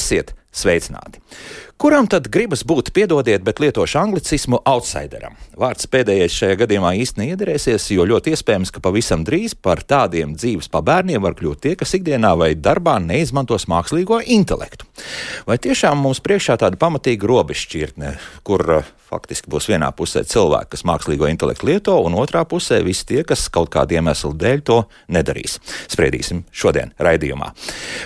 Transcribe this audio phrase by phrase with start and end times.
[0.00, 1.19] Esiet sveicināti!
[1.80, 5.38] Kuram tad gribas būt, piedodiet, bet lietošu anglicismu outsideram?
[5.56, 10.68] Vārds pēdējais šajā gadījumā īsti neiederēsies, jo ļoti iespējams, ka pavisam drīz par tādiem dzīves
[10.74, 14.84] pabērniem var kļūt tie, kas ikdienā vai darbā neizmantos mākslīgo intelektu.
[15.48, 18.12] Vai tiešām mums priekšā tāda pamatīga robežšķirtne,
[18.44, 23.06] kur uh, faktiski būs vienā pusē cilvēki, kas mākslīgo intelektu lieto, un otrā pusē visi
[23.08, 24.78] tie, kas kaut kādu iemeslu dēļ to
[25.12, 25.58] nedarīs.
[25.90, 27.50] Spriedīsim šodien raidījumā.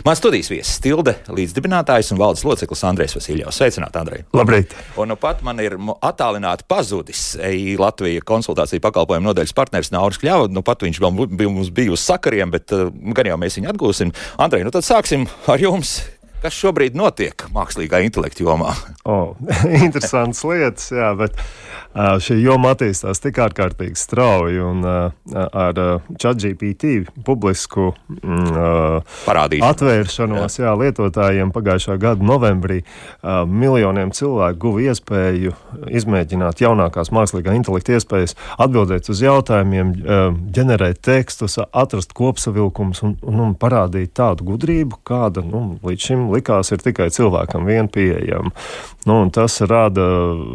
[0.07, 3.61] Mans studijas viesis Stilde, līdzdibinātājs un valdes loceklis Andrēs Vasiljovs.
[3.65, 4.25] Sveicināti, Andrej!
[4.37, 4.73] Labrīt!
[5.01, 10.51] Un nu pat man ir attālināti pazudis EI Latvijas konsultāciju pakalpojumu nodaļas partneris Nauris Kļava.
[10.53, 14.13] Nu pat viņš bija, mums bija uz sakariem, bet uh, gan jau mēs viņu atgūsim.
[14.45, 15.95] Andrej, nu tad sāksim ar jums.
[16.45, 18.75] Kas šobrīd notiek mākslīgā intelekta jomā?
[19.09, 19.33] Oh,
[19.87, 21.41] interesants lietas, jā, bet
[21.95, 25.13] šī joma attīstās tik ārkārtīgi strauji un uh,
[25.55, 29.05] ar uh, ChatGPT publisku mm,
[29.63, 30.65] atvēršanos jā.
[30.65, 35.55] Jā, lietotājiem pagājušā gada novembrī uh, miljoniem cilvēku guva iespēju
[35.95, 40.25] izmēģināt jaunākās mākslīgā intelekta iespējas, atbildēt uz jautājumiem, uh,
[40.57, 46.75] ģenerēt tekstus, atrast kopsavilkumus un, un, un parādīt tādu gudrību, kāda nu, līdz šim likās,
[46.75, 48.51] ir tikai cilvēkam vien pieejama.
[49.05, 50.05] Nu, tas rada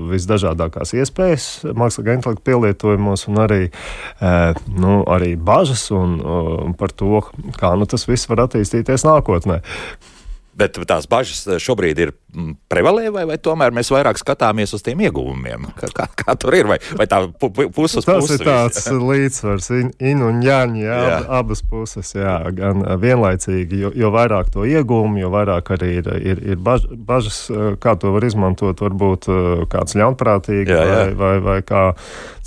[0.10, 1.29] visdažādākās iespējas
[1.78, 4.34] mākslīgā intelekta pielietojumos un arī, e,
[4.76, 7.22] nu, arī bažas un, un par to,
[7.60, 9.62] kā nu, tas viss var attīstīties nākotnē.
[10.60, 15.00] Bet tās bažas šobrīd ir Mm, prevalē, vai, vai tomēr mēs vairāk skatāmies uz tiem
[15.02, 15.64] ieguvumiem?
[15.74, 16.68] Kā, kā, kā tur ir?
[16.70, 17.24] Vai, vai tā
[17.74, 21.16] puses Tas ir tāds visi, līdzsvars, in, in un jāņa, jā, jā.
[21.40, 26.44] abas puses, jā, gan vienlaicīgi, jo, jo vairāk to ieguvumu, jo vairāk arī ir, ir,
[26.54, 27.48] ir baž, bažas,
[27.82, 29.26] kā to var izmantot, varbūt
[29.74, 31.02] kāds ļaunprātīgi, jā, jā.
[31.10, 31.88] Vai, vai, vai kā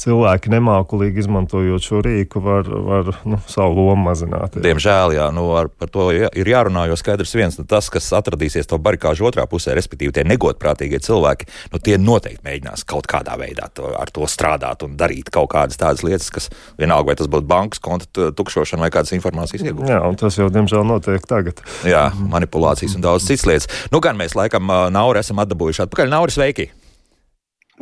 [0.02, 4.56] cilvēki nemākulīgi izmantojot šo rīku, var, var nu, savu lomu mazināt.
[4.56, 4.64] Jā.
[4.70, 8.68] Diemžēl, jā, nu, ar, par to ir jārunā, jo skaidrs viens, nu, tas, kas atradīsies
[8.70, 13.68] to barikāžu otrā pusē, respektīvi tie negodprātīgie cilvēki, nu, tie noteikti mēģinās kaut kādā veidā
[13.76, 17.48] to, ar to strādāt un darīt kaut kādas tādas lietas, kas vienalga, vai tas būtu
[17.48, 19.94] bankas konta tukšošana vai kādas informācijas iegūšana.
[19.94, 21.62] Jā, un tas jau, diemžēl, notiek tagad.
[21.88, 23.70] Jā, manipulācijas un daudz citas lietas.
[23.94, 26.12] Nu, gan mēs laikam Nauru esam atdabūjuši atpakaļ.
[26.12, 26.68] Nauri, sveiki!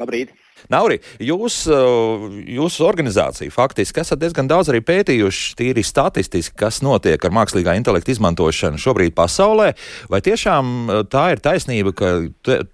[0.00, 0.39] Labrīt!
[0.72, 7.22] Nauri, jūs, uh, jūsu organizācija faktiski esat diezgan daudz arī pētījuši tīri statistiski, kas notiek
[7.24, 9.72] ar mākslīgā intelekta izmantošanu šobrīd pasaulē.
[10.12, 12.12] Vai tiešām uh, tā ir taisnība, ka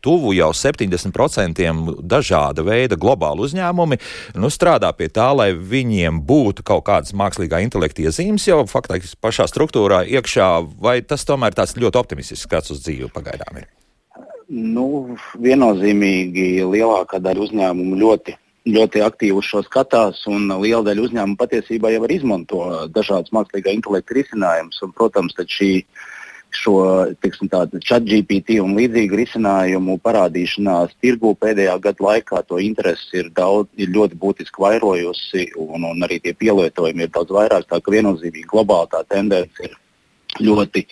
[0.04, 1.70] tuvu jau 70%
[2.02, 4.00] dažāda veida globālu uzņēmumi
[4.40, 9.48] nu, strādā pie tā, lai viņiem būtu kaut kādas mākslīgā intelekta iezīmes jau faktiski pašā
[9.50, 10.50] struktūrā iekšā,
[10.82, 13.75] vai tas tomēr tāds ļoti optimistisks skats uz dzīvi pagaidām ir?
[14.46, 18.36] Nu, viennozīmīgi lielākā daļa uzņēmumu ļoti,
[18.70, 22.60] ļoti aktīvi uz šo skatās, un liela daļa uzņēmumu patiesībā jau izmanto
[22.94, 24.78] dažādas mākslīgā intelekta risinājumus.
[24.94, 25.72] Protams, šī
[26.54, 26.76] šo
[27.18, 34.14] ChatGPT un līdzīgu risinājumu parādīšanās tirgū pēdējā gada laikā to interesi ir, daudz, ir ļoti
[34.22, 37.66] būtiski vairojusi, un, un arī tie pielietojumi ir daudz vairāk.
[37.66, 39.74] Tā ka viennozīmīgi globāli tā tendence ir
[40.40, 40.84] ļoti,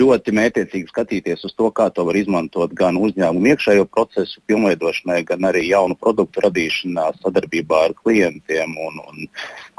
[0.00, 5.50] ļoti mētiecīgi skatīties uz to, kā to var izmantot gan uzņēmumu iekšējo procesu pilnveidošanai, gan
[5.50, 9.28] arī jaunu produktu radīšanā, sadarbībā ar klientiem un, un,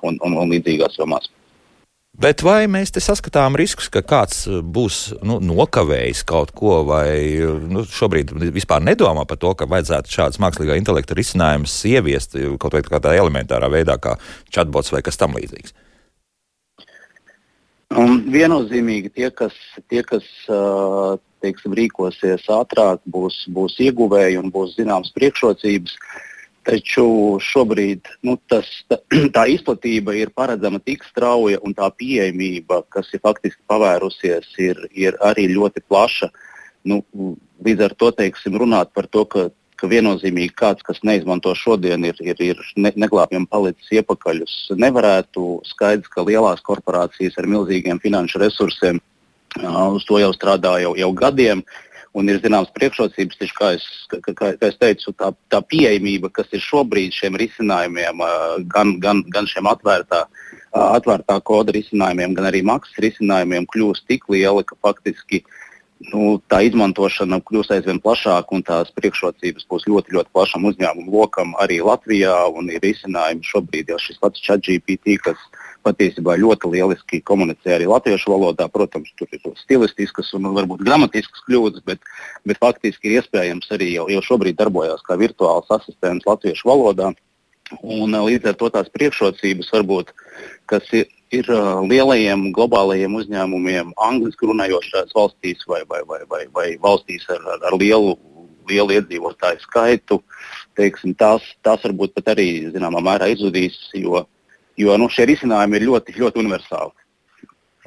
[0.03, 1.31] un, un, un līdzīgās jomās.
[2.15, 7.83] Bet vai mēs te saskatām riskus, ka kāds būs nu, nokavējis kaut ko, vai nu,
[7.83, 13.67] šobrīd vispār nedomā par to, ka vajadzētu šādas mākslīgā intelekta risinājumus ieviest kaut tādā elementārā
[13.71, 14.15] veidā, kā
[14.47, 15.75] chatbots vai kas tamlīdzīgs?
[18.01, 19.55] Un viennozīmīgi tie, kas,
[19.91, 20.25] tie, kas
[21.43, 25.97] teiksim, rīkosies ātrāk, būs, būs ieguvēji un būs zināmas priekšrocības.
[26.65, 27.05] Taču
[27.45, 28.97] šobrīd nu, tas, tā,
[29.35, 35.19] tā izplatība ir paredzama tik strauja, un tā pieejamība, kas ir faktiski pavērusies, ir, ir
[35.21, 36.31] arī ļoti plaša.
[36.89, 37.03] Nu,
[37.65, 39.49] līdz ar to teiksim, runāt par to, ka
[39.79, 44.43] ka viennozīmīgi kāds, kas neizmanto šodien, ir, ir, ir ne, neglābjami palicis iepakaļ.
[44.81, 49.01] Nevarētu skaidrs, ka lielās korporācijas ar milzīgiem finanšu resursiem
[49.95, 51.63] uz to jau strādā jau, jau gadiem.
[52.15, 56.47] Un ir zināmas priekšrocības, taču, kā, es, kā, kā es teicu, tā, tā pieejamība, kas
[56.55, 58.23] ir šobrīd šiem risinājumiem,
[58.71, 60.21] gan, gan, gan šiem atvērtā,
[60.79, 65.64] atvērtā koda risinājumiem, gan arī maksas risinājumiem, kļūst tik liela, ka faktiski uh,
[66.11, 71.53] nu, tā izmantošana kļūs aizvien plašāka un tās priekšrocības būs ļoti, ļoti plašam uzņēmumu lokam
[71.61, 72.35] arī Latvijā.
[72.75, 75.39] Ir izcinājumi šobrīd jau šis pats ChatGPT, kas
[75.85, 78.67] patiesībā ļoti lieliski komunicē arī latviešu valodā.
[78.71, 82.01] Protams, tur ir stilistiskas un varbūt gramatiskas kļūdas, bet,
[82.45, 87.13] bet faktiski ir iespējams arī jau, jau šobrīd darbojas kā virtuāls asistents latviešu valodā.
[87.81, 90.11] Un, līdz ar to tās priekšrocības, varbūt,
[90.69, 91.07] kas ir,
[91.39, 97.41] ir uh, lielajiem globālajiem uzņēmumiem, angļuiski runājošās valstīs vai, vai, vai, vai, vai valstīs ar,
[97.55, 98.15] ar, ar lielu,
[98.69, 100.19] lielu iedzīvotāju skaitu.
[100.75, 104.25] Teiksim, tās, tās varbūt pat arī zināmā mērā izzudīs, jo,
[104.79, 106.95] jo nu, šie risinājumi ir ļoti, ļoti universāli.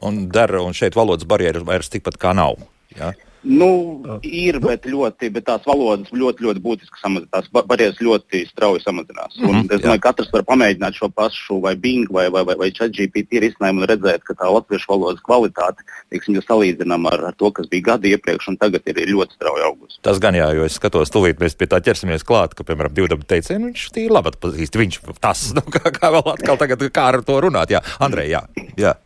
[0.06, 2.60] Un, der, un šeit valodas barjeras vairs tikpat kā nav.
[2.94, 3.12] Ja?
[3.46, 3.68] Nu,
[4.26, 7.30] ir, bet, ļoti, bet tās valodas ļoti, ļoti būtiski samazinās.
[7.30, 9.36] Tās barjeras ļoti strauji samazinās.
[9.38, 12.56] Mm -hmm, es domāju, ka katrs var pamēģināt šo pašu vai Bing vai, vai, vai,
[12.58, 17.34] vai ChatGPT risinājumu un redzēt, ka tā latviešu valodas kvalitāte, teiksim, ja salīdzinām ar, ar
[17.38, 20.00] to, kas bija gadi iepriekš, un tagad ir ļoti strauji augusi.
[20.02, 23.08] Tas gan jā, jo es skatos, tūlīt mēs pie tā ķersimies klāt, ka, piemēram, divu
[23.14, 24.78] dabu teicienu viņš tīri labi atpazīst.
[24.78, 27.70] Viņš tas, nu, kā, kā vēl atkal tagad, kā ar to runāt.
[27.70, 28.42] Jā, Andrej, jā.
[28.76, 28.98] jā.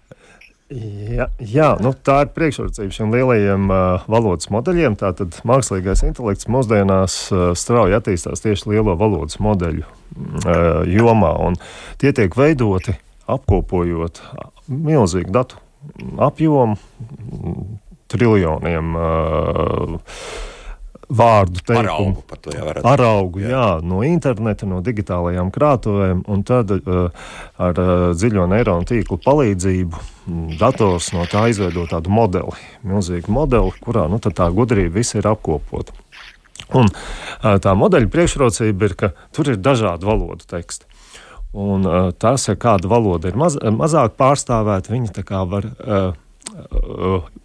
[0.72, 4.96] Jā, jā nu, tā ir priekšrocība šiem lielajiem uh, valodas modeļiem.
[5.00, 11.34] Tātad mākslīgais intelekts mūsdienās uh, strauji attīstās tieši lielo valodas modeļu uh, jomā.
[12.00, 12.96] Tie tiek veidoti
[13.30, 14.22] apkopojot
[14.68, 15.60] milzīgu datu
[16.22, 16.78] apjomu,
[18.12, 18.96] triljoniem.
[18.96, 20.16] Uh,
[21.08, 22.22] vārdu teikumu.
[22.22, 23.50] Paraugu, to, jā, Paraugu, jā.
[23.52, 27.08] jā, no interneta, no digitālajām krātuvēm, un tad uh,
[27.62, 30.02] ar uh, dziļo neironu tīklu palīdzību
[30.60, 32.54] dators no tā izveido tādu modeli,
[32.86, 35.94] milzīgu modeli, kurā nu, tā gudrība viss ir apkopota.
[36.72, 40.88] Un uh, tā modeļa priekšrocība ir, ka tur ir dažādi valodu teksti.
[41.52, 46.12] Un, uh, tas, kāda valoda ir maz, mazāk pārstāvēta, viņi var uh,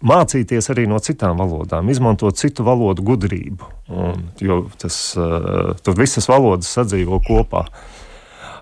[0.04, 3.70] mācīties arī no citām valodām, izmantot citu valodu gudrību.
[3.88, 7.66] Un, jo tas, eh, tur visas valodas sadzīvo kopā.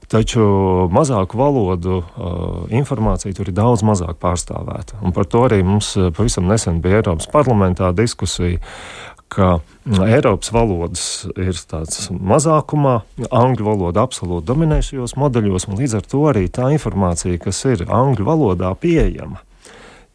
[0.06, 0.40] Taču
[0.94, 5.00] mazāku valodu uh, informācija tur ir daudz mazāk pārstāvēta.
[5.02, 8.60] Un par to arī mums eh, pavisam nesen bija Eiropas parlamentā diskusija,
[9.28, 15.98] ka mm, Eiropas valodas ir tāds mazākumā, angļu valoda absolūti dominē šajos modeļos, un līdz
[15.98, 19.42] ar to arī tā informācija, kas ir angļu valodā pieejama,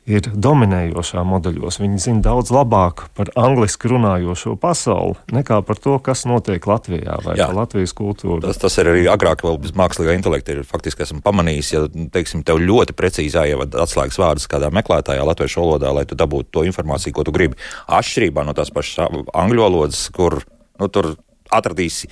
[0.10, 1.78] ir dominējošā modeļos.
[1.82, 7.38] Viņi zina daudz labāk par angliski runājošo pasauli nekā par to, kas notiek Latvijā vai
[7.38, 8.42] Latvijas kultūrā.
[8.48, 11.84] Tas, tas ir arī agrāk, vēl bez mākslīgā intelekta, ir faktiski esmu pamanījis, ja
[12.14, 16.66] teiksim, tev ļoti precīzi jāievada atslēgas vārdus kādā meklētājā latviešu valodā, lai tu dabūtu to
[16.70, 17.60] informāciju, ko tu gribi.
[17.92, 19.06] Atšķirībā no tās pašas
[19.38, 20.42] angļu valodas, kur
[20.82, 21.14] nu, tur
[21.52, 22.10] atradīsi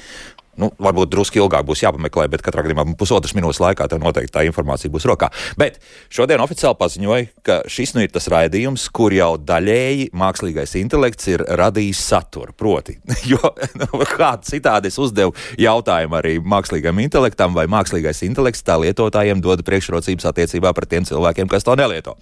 [0.60, 4.44] Nu, varbūt drusku ilgāk būs jāpameklē, bet katrā gadījumā pusotras minūtes laikā tev noteikti tā
[4.48, 5.30] informācija būs rokā.
[5.60, 5.80] Bet
[6.12, 11.46] šodien oficiāli paziņoja, ka šis nu ir tas raidījums, kur jau daļēji mākslīgais intelekts ir
[11.60, 12.56] radījis saturu.
[12.60, 12.98] Proti,
[13.32, 13.40] jo
[13.80, 19.64] nu, kā citādi es uzdevu jautājumu arī mākslīgam intelektam, vai mākslīgais intelekts tā lietotājiem dod
[19.68, 22.18] priekšrocības attiecībā pret tiem cilvēkiem, kas to nelieto.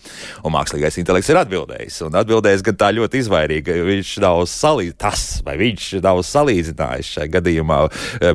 [0.46, 2.02] Un mākslīgais intelekts ir atbildējis.
[2.08, 7.32] Un atbildējis gan tā ļoti izvairīgi, viņš nav salīdzinājis, tas vai viņš nav salīdzinājis šajā
[7.38, 7.80] gadījumā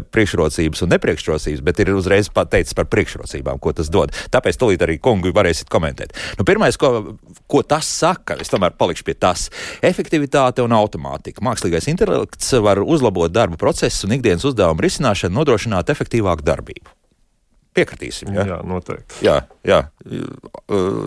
[0.01, 4.15] priekšrocības un nepriekšrocības, bet ir uzreiz pateicis par priekšrocībām, ko tas dod.
[4.33, 6.17] Tāpēc tūlīt arī kungi varēsiet komentēt.
[6.39, 7.17] Nu, pirmais, ko,
[7.51, 9.51] ko tas saka, es tomēr palikšu pie tas-
[9.93, 11.45] efektivitāte un automātika.
[11.45, 17.02] Mākslīgais intelekts var uzlabot darba procesu un ikdienas uzdevumu risināšanu, nodrošināt efektīvāku darbību.
[17.73, 18.35] Piekritīsim.
[18.37, 18.45] Ja?
[18.45, 19.23] Jā, noteikti.
[19.25, 19.79] Jā, jā.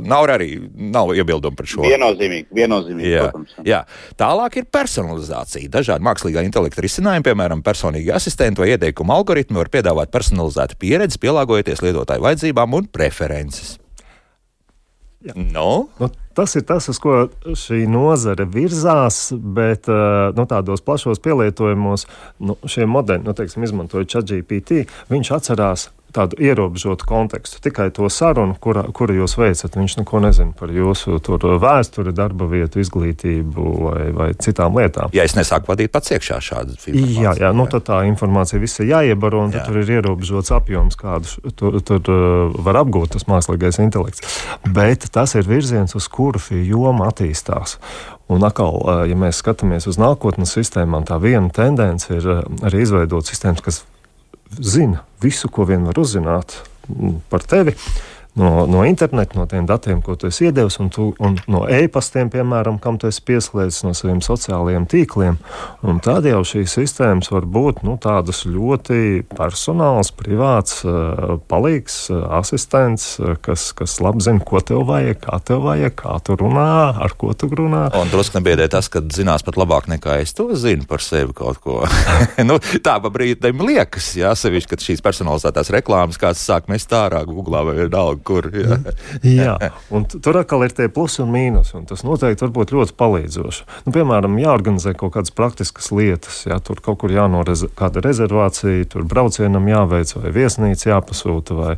[0.10, 1.84] Nav arī nav iebildumu par šo.
[1.86, 3.54] Viennozīmīgi, viennozīmīgi jā, protams.
[3.70, 3.84] Jā.
[4.18, 5.70] Tālāk ir personalizācija.
[5.78, 11.86] Dažādi mākslīgā intelekta risinājumi, piemēram, personīgi asistenti vai ieteikumu algoritmi, var piedāvāt personalizētu pieredzi, pielāgojoties
[11.86, 13.76] lietotāju vajadzībām un preferences.
[15.34, 15.88] No?
[15.98, 19.90] Nu, tas ir tas, uz ko šī nozare virzās, bet
[20.38, 22.06] nu, tādos plašos pielietojumos
[22.46, 28.56] nu, šie modeļi, nu, teiksim, izmantojot ChatGPT, viņš atcerās tādu ierobežotu kontekstu, tikai to sarunu,
[28.62, 29.76] kura, kuru jūs veicat.
[29.76, 31.20] Viņš neko nezina par jūsu
[31.62, 35.12] vēsturi, darba vietu, izglītību vai, vai citām lietām.
[35.16, 38.82] Ja es nesāku vadīt pats iekšā šādu informāciju, jā, jā, nu, tad tā informācija viss
[38.82, 39.64] ir jāiebaro, un jā.
[39.68, 44.24] tur ir ierobežots apjoms, kādu tur, tur uh, var apgūt tas mākslīgais intelekts.
[44.66, 47.80] Bet tas ir virziens, uz kuru šī joma attīstās.
[48.32, 52.86] Un atkal, uh, ja mēs skatāmies uz nākotnes sistēmām, tā viena tendence ir uh, arī
[52.86, 53.84] izveidot sistēmas, kas
[54.60, 56.60] zina visu, ko vien var uzzināt
[57.30, 57.74] par tevi
[58.36, 62.30] no, no interneta, no tiem datiem, ko tu esi iedevis, un, tu, un no e-pastiem,
[62.34, 65.40] piemēram, kam tu esi pieslēdzis no saviem sociālajiem tīkliem.
[65.88, 72.26] Un tad jau šīs sistēmas var būt nu, tādas ļoti personāls, privāts, uh, palīgs, uh,
[72.40, 76.68] asistents, uh, kas, kas labi zina, ko tev vajag, kā tev vajag, kā tu runā,
[77.06, 77.88] ar ko tu runā.
[77.96, 81.62] Un drusku nebiedē tas, ka zinās pat labāk nekā es to zinu par sevi kaut
[81.64, 81.82] ko.
[82.50, 87.24] nu, tā pa brīdim liekas, jā, sevišķi, kad šīs personalizētās reklāmas kāds sāk mest ārā
[87.28, 88.50] Google vai vienalga kur.
[88.56, 89.70] Jā, jā.
[89.96, 93.66] un tur atkal ir tie plusi un mīnus, un tas noteikti var būt ļoti palīdzoši.
[93.88, 99.06] Nu, piemēram, jāorganizē kaut kādas praktiskas lietas, ja tur kaut kur jānorez kāda rezervācija, tur
[99.10, 101.76] braucienam jāveic vai viesnīca jāpasūta vai,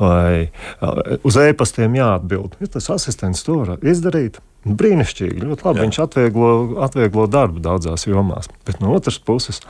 [0.00, 2.58] vai uz e-pastiem jāatbild.
[2.62, 4.40] Ja tas asistents to var izdarīt.
[4.66, 5.78] Brīnišķīgi, ļoti labi.
[5.78, 5.86] Jā.
[5.86, 6.50] Viņš atvieglo,
[6.82, 8.48] atvieglo darbu daudzās jomās.
[8.66, 9.60] Bet no otras puses,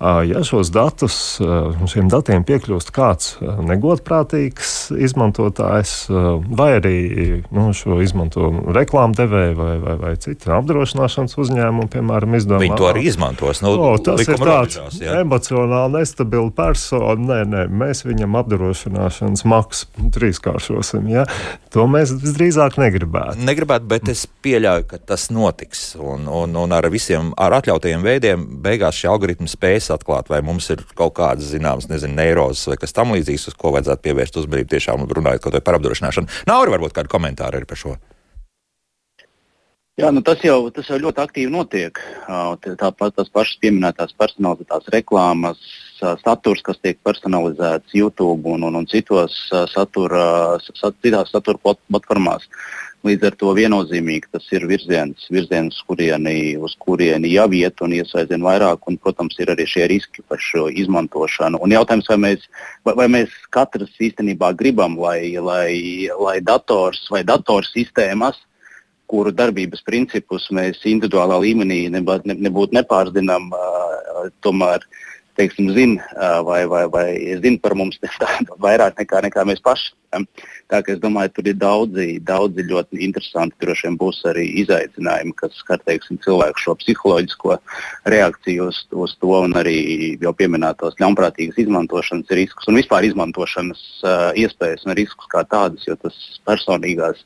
[0.00, 1.16] ja šos datus,
[1.88, 4.74] šiem datiem piekļūst kāds negodprātīgs
[5.06, 6.96] izmantotājs, vai arī
[7.48, 12.60] nu, šo izmanto reklāmdevēji vai, vai, vai citi apdrošināšanas uzņēmumi, piemēram, izdomā.
[12.66, 13.62] Viņi to arī izmantos.
[13.64, 17.16] Nu, o, tas ir tāds robežās, emocionāli nestabils persona.
[17.16, 21.08] Nē, nē, mēs viņam apdrošināšanas maksu trīskāršosim.
[21.12, 21.26] Ja?
[21.74, 23.40] To mēs visdrīzāk negribētu.
[23.46, 25.84] Negribētu, bet es pieļauju, ka tas notiks.
[26.00, 30.70] Un, un, un ar visiem ar atļautajiem veidiem beigās šie algoritmi spēs atklāt, vai mums
[30.74, 34.74] ir kaut kādas zināmas, nezinu, neirozes vai kas tam līdzīgs, uz ko vajadzētu pievērst uzmanību
[34.74, 36.44] tiešām runājot kaut vai par apdrošināšanu.
[36.50, 37.96] Nav arī varbūt kādi komentāri arī par šo.
[39.96, 41.98] Jā, nu tas, jau, tas jau ļoti aktīvi notiek.
[42.28, 45.62] Tāpat tās pašas pieminētās personalizētās reklāmas,
[46.20, 49.38] saturs, kas tiek personalizēts YouTube un, un, un citos
[49.72, 50.26] satura,
[50.66, 52.44] sat, citās satura platformās.
[53.04, 58.42] Līdz ar to viennozīmīgi tas ir virziens, virziens kurieni, uz kurieni jau iet un iesaistīt
[58.42, 58.88] vairāk.
[58.88, 61.60] Un, protams, ir arī šie riski par šo izmantošanu.
[61.62, 62.48] Un jautājums, vai mēs,
[62.88, 68.40] vai, vai mēs katrs īstenībā gribam, lai, lai, lai dators vai datorsistēmas
[69.06, 74.82] kuru darbības principus mēs individuālā līmenī nebūtu ne, nepārzinām, uh, tomēr
[75.36, 76.02] teiksim, zina
[76.42, 77.06] vai, vai, vai
[77.42, 78.00] zina par mums
[78.66, 79.92] vairāk nekā, nekā mēs paši.
[80.70, 85.34] Tā kā es domāju, tur ir daudzi, daudzi ļoti interesanti, droši vien būs arī izaicinājumi,
[85.38, 87.58] kas skar teiksim, cilvēku šo psiholoģisko
[88.12, 89.76] reakciju uz, uz to un arī
[90.22, 95.96] jau pieminētos ļaunprātīgas izmantošanas riskus un vispār izmantošanas uh, iespējas un riskus kā tādas, jo
[96.02, 97.22] tas personīgās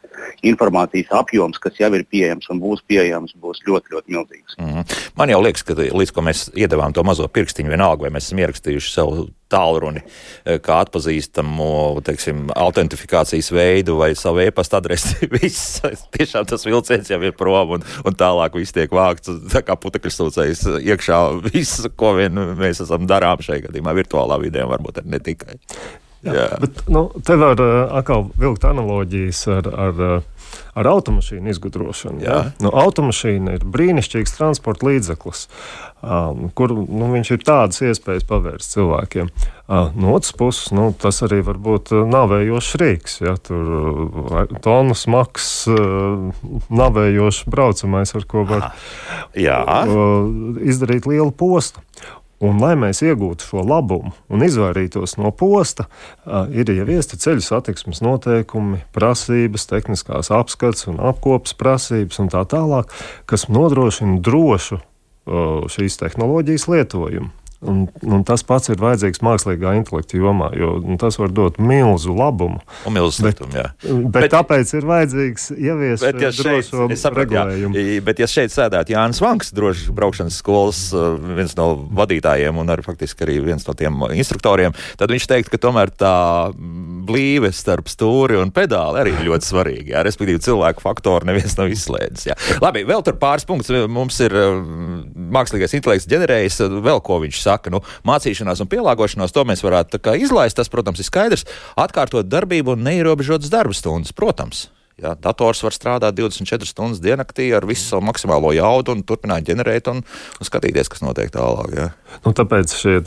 [0.47, 4.59] informācijas apjoms, kas jau ir pieejams un būs pieejams, būs ļoti, ļoti milzīgs.
[4.59, 4.97] Mm -hmm.
[5.17, 8.39] Man jau liekas, ka līdz ko mēs iedavām to mazo pirkstiņu, vienalga vai mēs esam
[8.39, 10.03] ierakstījuši savu tālruni,
[10.45, 12.49] kā atpazīstamu teiksim,
[12.81, 15.29] autentifikācijas veidu vai savu e-pasta adresi.
[15.35, 15.81] Viss
[16.17, 19.33] tiešām tas vilciens jau ir prom un, un tālāk viss tiek vākts.
[19.53, 21.21] Tā kā putekļu stūcējs iekšā
[21.51, 25.59] viss, ko vien mēs esam darām šajā gadījumā, virtuālā vidē, varbūt ne tikai.
[26.21, 26.49] Jā, Jā.
[26.61, 30.40] Bet, nu, te var uh, atkal vilkt analoģijas ar, ar uh,
[30.75, 32.23] ar automašīnu izgudrošanu.
[32.25, 32.41] Ja?
[32.63, 35.47] Nu, automašīna ir brīnišķīgs transporta līdzeklis,
[36.03, 39.33] um, kur nu, viņš ir tādas iespējas pavērst cilvēkiem.
[39.71, 43.21] Uh, no otras puses, nu, tas arī var būt navējošs rīks.
[43.23, 43.37] Ja?
[43.39, 46.31] Tur uh, tonus smags, uh,
[46.71, 51.85] navējošs braucamais, ar ko var uh, izdarīt lielu postu.
[52.41, 55.85] Un, lai mēs iegūtu šo labumu un izvairītos no posta,
[56.57, 62.95] ir ieviesti ceļu satiksmes noteikumi, prasības, tehniskās apskates un apkopes prasības un tā tālāk,
[63.29, 64.81] kas nodrošina drošu
[65.71, 67.29] šīs tehnoloģijas lietojumu.
[67.61, 72.15] Un, un tas pats ir vajadzīgs mākslīgā intelekta jomā, jo nu, tas var dot milzu
[72.17, 72.63] labumu.
[72.89, 73.67] Un milzu sliktumu, jā.
[73.85, 76.87] Bet, bet tāpēc ir vajadzīgs ieviest bet, ja drošo
[77.19, 77.77] regulējumu.
[77.77, 81.67] Jā, bet, ja šeit sēdētu Jānis Vanks, drošas braukšanas skolas uh, viens no
[82.01, 86.15] vadītājiem un arī faktiski arī viens no tiem instruktoriem, tad viņš teikt, ka tomēr tā
[86.57, 89.99] blīve starp stūri un pedāli arī ir ļoti svarīga.
[89.99, 90.07] Jā.
[90.09, 92.31] Respektīvi, cilvēku faktoru neviens nav izslēdzis.
[92.31, 92.41] Jā.
[92.65, 93.85] Labi, vēl tur pāris punktus.
[93.93, 94.57] Mums ir uh,
[95.37, 100.03] mākslīgais intelekts ģenerējis vēl ko viņš saka saka, nu, mācīšanās un pielāgošanās, to mēs varētu
[100.21, 100.59] izlaist.
[100.61, 101.47] Tas, protams, ir skaidrs.
[101.81, 104.69] Atkārtot darbību un neierobežotas darba stundas, protams.
[105.01, 109.89] Ja, dators var strādāt 24 stundas diennaktī ar visu savu maksimālo jaudu un turpināt ģenerēt
[109.93, 111.73] un, un skatīties, kas notiek tālāk.
[111.77, 111.87] Ja.
[112.25, 112.99] Nu, tāpēc šie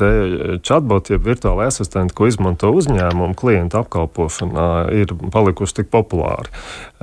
[0.65, 6.49] chatboti, jeb virtuāli asistenti, ko izmanto uzņēmumu klientu apkalpošanā, ir palikuši tik populāri.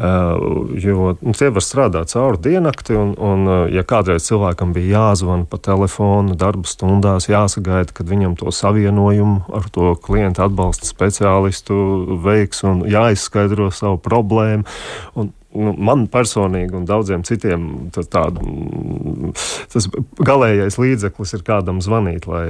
[0.01, 5.11] Uh, jo nu, tie var strādāt cauri diennakti, un, un uh, ja kādreiz cilvēkam bija
[5.11, 11.77] jāzvana pa telefonu, darba stundās, jāsagaida, kad viņam to savienojumu ar to klientu atbalsta speciālistu
[12.25, 14.65] veiks un jāizskaidro savu problēmu.
[15.17, 18.39] Un, nu, man personīgi un daudziem citiem tas, tād,
[19.73, 19.89] tas
[20.21, 22.47] galīgais līdzeklis ir kādam zvanīt, lai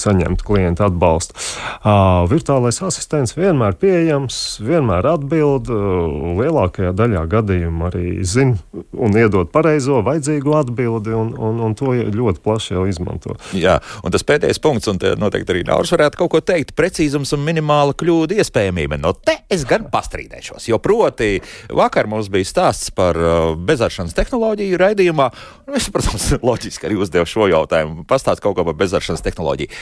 [0.00, 1.36] saņemtu klienta atbalstu.
[1.80, 8.58] Uh, virtuālais asistents vienmēr pieejams, vienmēr atbild, uh, lielākajā daļā gadījumu arī zina
[8.94, 13.36] un iedod pareizo, vajadzīgo atbildi, un, un, un to ļoti plaši jau izmanto.
[13.56, 17.44] Jā, un tas pēdējais punkts, un noteikti arī Nauris varētu kaut ko teikt, precīzums un
[17.44, 19.00] minimāla kļūda iespējamība.
[19.00, 21.40] No te es gan pastrīdēšos, jo proti
[21.80, 25.30] vakar mums bija stāsts par uh, bezaršanas tehnoloģiju raidījumā.
[25.76, 28.06] Es, protams, loģiski arī uzdevu šo jautājumu.
[28.10, 29.72] Pastāst kaut ko par bezaršanas tehnoloģiju.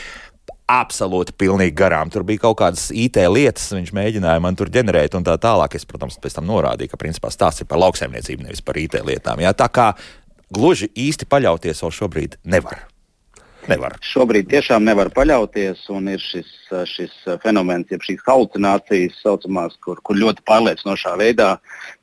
[0.69, 2.13] Absolūti pilnīgi garām.
[2.13, 5.79] Tur bija kaut kādas IT lietas, viņš mēģināja man tur ģenerēt un tā tālāk.
[5.79, 9.41] Es, protams, pēc tam norādīju, ka principā stāsts ir par lauksaimniecību, nevis par IT lietām.
[9.45, 9.91] Jā, tā kā
[10.53, 12.85] gluži īsti paļauties vēl šobrīd nevar.
[13.69, 13.99] Nevar.
[14.01, 16.49] Šobrīd tiešām nevar paļauties, un ir šis,
[16.89, 21.51] šis fenomens, jeb šīs halucinācijas, saucamās, kur, kur ļoti pārliecinošā veidā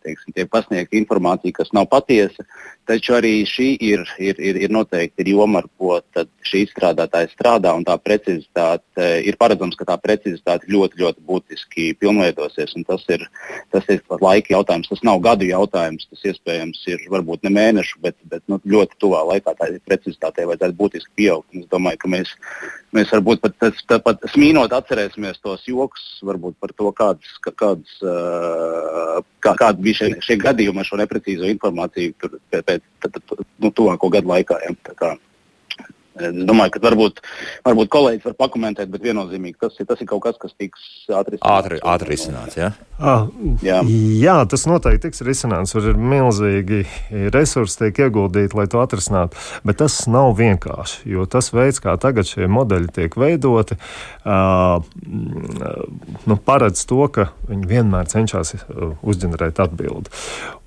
[0.05, 2.45] teiksim, tiek pasniegta informācija, kas nav patiesa.
[2.85, 5.97] Taču arī šī ir, ir, ir, ir noteikti ir joma, ar ko
[6.45, 12.75] šī izstrādātāja strādā, un tā precizitāte ir paredzams, ka tā precizitāte ļoti, ļoti būtiski pilnveidosies.
[12.85, 13.25] Tas ir,
[13.73, 18.17] tas ir laika jautājums, tas nav gadu jautājums, tas iespējams ir varbūt ne mēnešu, bet,
[18.29, 21.49] bet nu, ļoti tuvā laikā tā precizitātei vajadzētu būtiski pieaugt.
[21.57, 22.35] Es domāju, ka mēs,
[22.95, 27.99] mēs varbūt pat, pat, pat smīnot atcerēsimies tos joks par to, kādas, kādas,
[29.43, 34.31] kā, kāda bija šie, šie gadījumi ar šo neprecīzo informāciju pēc pēc nu, tuvāko gadu
[34.33, 34.59] laikā.
[34.65, 35.15] Ja.
[36.15, 37.17] Es domāju, ka varbūt,
[37.65, 41.41] varbūt kolēģis var pakomentēt, bet viennozīmīgi tas ir, tas ir kaut kas, kas tiks ātri
[41.43, 42.55] ātri, ātri risināts.
[42.55, 42.69] Ja?
[42.95, 43.25] Ah,
[43.59, 43.81] jā.
[44.21, 45.73] jā, tas noteikti tiks risināts.
[45.75, 46.85] Tur ir milzīgi
[47.33, 49.35] resursi, tiek ieguldīti, lai to atrisinātu.
[49.67, 53.75] Bet tas nav vienkārši, jo tas veids, kā tagad šie modeļi tiek veidoti,
[54.23, 54.79] uh,
[56.23, 58.55] nu, paredz to, ka viņi vienmēr cenšas
[59.03, 60.13] uzģenerēt atbildi.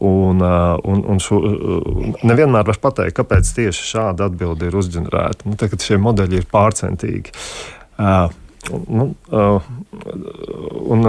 [0.05, 5.49] Un, uh, un, un šo, uh, nevienmēr var pateikt, kāpēc tieši šāda atbilde ir uzģenerēta
[5.49, 7.33] nu, tagad šie modeļi ir pārcentīgi.
[7.97, 8.29] Uh,
[8.69, 9.65] Nu, uh,
[10.91, 11.07] un,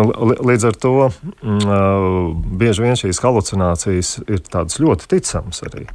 [0.47, 1.13] līdz ar to uh,
[2.61, 4.43] bieži vien šīs halucinācijas ir
[4.85, 5.87] ļoti ticamas arī.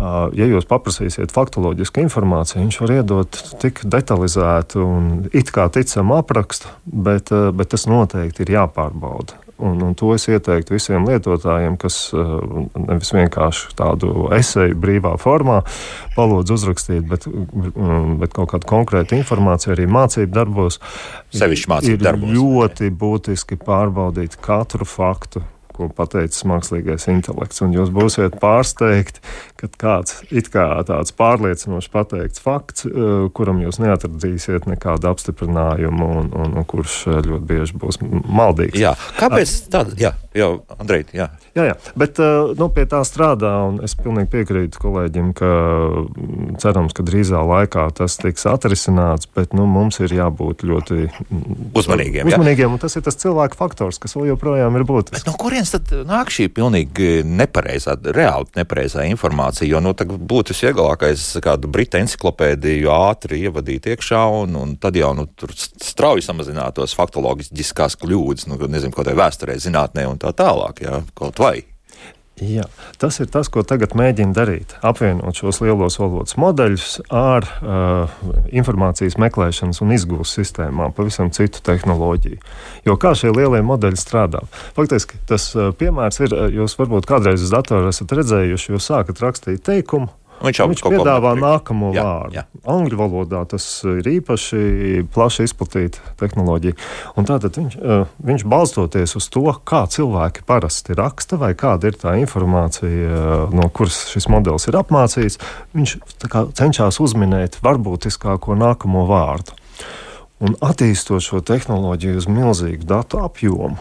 [0.00, 6.20] Uh, ja jūs paprasīsiet faktoloģisku informāciju, viņš var iedot tik detalizētu un it kā ticamu
[6.20, 9.49] aprakstu, bet, bet tas noteikti ir jāpārbauda.
[9.60, 12.40] Un, un to es ieteiktu visiem lietotājiem, kas uh,
[12.80, 15.60] nevis vienkārši tādu esēju brīvā formā
[16.16, 20.80] palūdz uzrakstīt, bet, um, bet kaut kādu konkrētu informāciju arī mācību darbos.
[21.36, 22.34] Sevišķi mācību darbos.
[22.36, 25.44] Ļoti būtiski pārbaudīt katru faktu
[25.80, 27.62] ko pateicis mākslīgais intelekts.
[27.64, 29.22] Un jūs būsiet pārsteigti,
[29.60, 36.32] ka kāds it kā tāds pārliecinošs pateikts fakts, eh, kuram jūs neatradīsiet nekādu apstiprinājumu, un,
[36.36, 38.78] un, un kurš eh, ļoti bieži būs maldīgs.
[38.80, 39.96] Jā, kāpēc tāda?
[40.00, 41.30] Jā, jau Andrei, jā.
[41.56, 46.58] Jā, jā, bet eh, nu, pie tā strādā, un es pilnīgi piekrītu kolēģim, ka mm,
[46.62, 51.08] cerams, ka drīzā laikā tas tiks atrisināts, bet nu, mums ir jābūt ļoti
[51.76, 52.30] uzmanīgiem.
[52.30, 52.70] uzmanīgiem jā.
[52.70, 55.18] un tas ir tas cilvēku faktors, kas vēl joprojām ir būtisks.
[55.18, 59.68] Bet no kurienes kurienes tad nāk šī pilnīgi nepareizā, reāli nepareizā informācija?
[59.68, 65.26] Jo nu, būtu vieglākais kādu britu enciklopēdiju ātri ievadīt iekšā, un, un tad jau nu,
[65.26, 71.02] tur strauji samazinātos faktoloģiskās kļūdas, nu, nezinu, kaut kādā vēsturē, zinātnē un tā tālāk, jā,
[71.14, 71.60] kaut vai.
[72.40, 72.64] Jā,
[72.96, 74.72] tas ir tas, ko tagad mēģina darīt.
[74.86, 78.14] Apvienot šos lielos valodas modeļus ar uh,
[78.56, 82.40] informācijas meklēšanas un izgūšanas sistēmām, pavisam citu tehnoloģiju.
[82.88, 84.40] Jo kā šie lielie modeļi strādā?
[84.76, 89.20] Faktiski tas uh, piemērs ir, uh, jūs varbūt kādreiz uz datora esat redzējuši, jūs sākat
[89.20, 90.08] rakstīt teikumu,
[90.40, 92.36] Viņš, viņš piedāvā nākamo jā, vārdu.
[92.38, 92.44] Jā.
[92.72, 96.76] Angļu valodā tas ir īpaši plaši izplatīta tehnoloģija.
[97.20, 102.00] Un tātad viņš, uh, viņš balstoties uz to, kā cilvēki parasti raksta, vai kāda ir
[102.00, 105.40] tā informācija, uh, no kuras šis modelis ir apmācīts,
[105.76, 105.96] viņš
[106.56, 109.58] cenšas uzminēt varbūtiskāko nākamo vārdu.
[110.40, 113.76] Un attīstot šo tehnoloģiju uz milzīgu datu apjomu,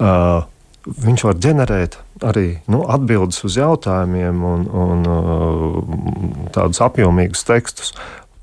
[0.00, 0.46] uh,
[0.88, 7.92] viņš var ģenerēt arī nu, atbildes uz jautājumiem un, un uh, tādus apjomīgus tekstus.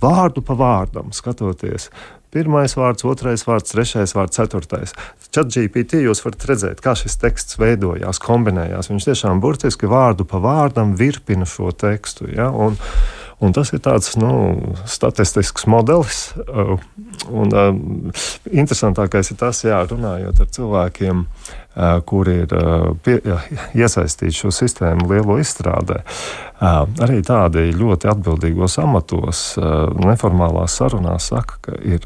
[0.03, 1.89] Vārdu pa vārdam skatoties.
[2.35, 4.91] Pirmais vārds, otrais vārds, trešais vārds, ceturtais.
[5.31, 8.89] Chat GPT jūs varat redzēt, kā šis teksts veidojās, kombinējās.
[8.91, 12.27] Viņš tiešām burtiski vārdu pa vārdam virpina šo tekstu.
[12.35, 12.49] Ja?
[12.51, 12.75] Un,
[13.45, 14.31] Un tas ir tāds nu,
[14.89, 16.31] statistisks modelis.
[16.45, 16.75] Uh,
[17.29, 22.58] un, uh, interesantākais ir tas, jā, runājot ar cilvēkiem, uh, kuri ir
[23.05, 23.39] pie, jā,
[23.86, 26.01] iesaistīti šo sistēmu lielo izstrādē.
[27.03, 29.41] Arī tādi ļoti atbildīgos amatos,
[29.99, 32.05] neformālās sarunās saka, ka ir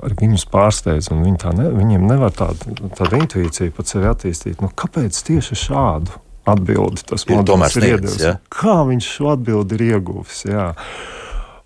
[0.00, 4.64] arī viņus pārsteidz, viņi ne, viņiem nevar tādu, tādu intuīciju pat sevi attīstīt.
[4.64, 6.16] Nu, kāpēc tieši šādu
[6.48, 8.22] atbildi tas modelis ir iedevis.
[8.22, 8.36] Ja?
[8.52, 10.44] Kā viņš šo atbildi ir ieguvis?
[10.48, 10.70] Jā.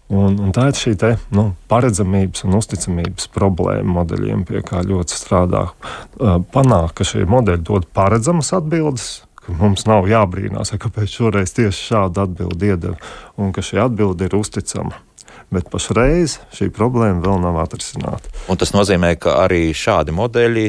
[0.09, 5.13] Un, un tā ir šī te, nu, paredzamības un uzticamības problēma modeļiem, pie kā ļoti
[5.19, 5.67] strādā.
[6.55, 12.25] Panākt, ka šie modeļi dod paredzamas atbildes, ka mums nav jābrīnās, kāpēc šoreiz tieši šādu
[12.25, 12.97] atbildi iedeva,
[13.37, 14.97] un ka šī atbilde ir uzticama.
[15.53, 18.33] Bet pašreiz šī problēma vēl nav atrisināta.
[18.49, 20.67] Un tas nozīmē, ka arī šādi modeļi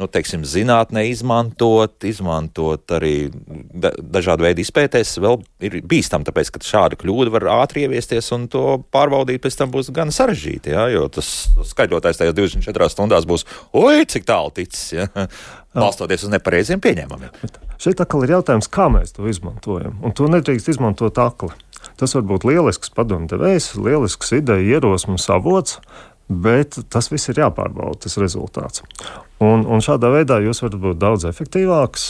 [0.00, 3.30] nu, teiksim, zinātnē izmantot, izmantot arī
[3.72, 8.48] da dažādu veidu izpētēs, vēl ir bīstami, tāpēc, ka šāda kļūda var ātri ieviesties un
[8.52, 11.30] to pārbaudīt pēc tam būs gan sarežģīti, ja, jo tas
[11.72, 15.08] skaidrotājs tajās 24 stundās būs, oi, cik tālu ticis, ja,
[15.76, 17.46] balstoties uz nepareiziem pieņēmumiem.
[17.80, 21.52] Šeit atkal ir jautājums, kā mēs to izmantojam, un to nedrīkst izmantot akli.
[22.00, 25.78] Tas var būt lielisks padomdevējs, lielisks ideja, ierosmes avots,
[26.28, 28.82] bet tas viss ir jāpārbauda, tas rezultāts.
[29.42, 32.06] Un, un šādā veidā jūs varat būt daudz efektīvāks,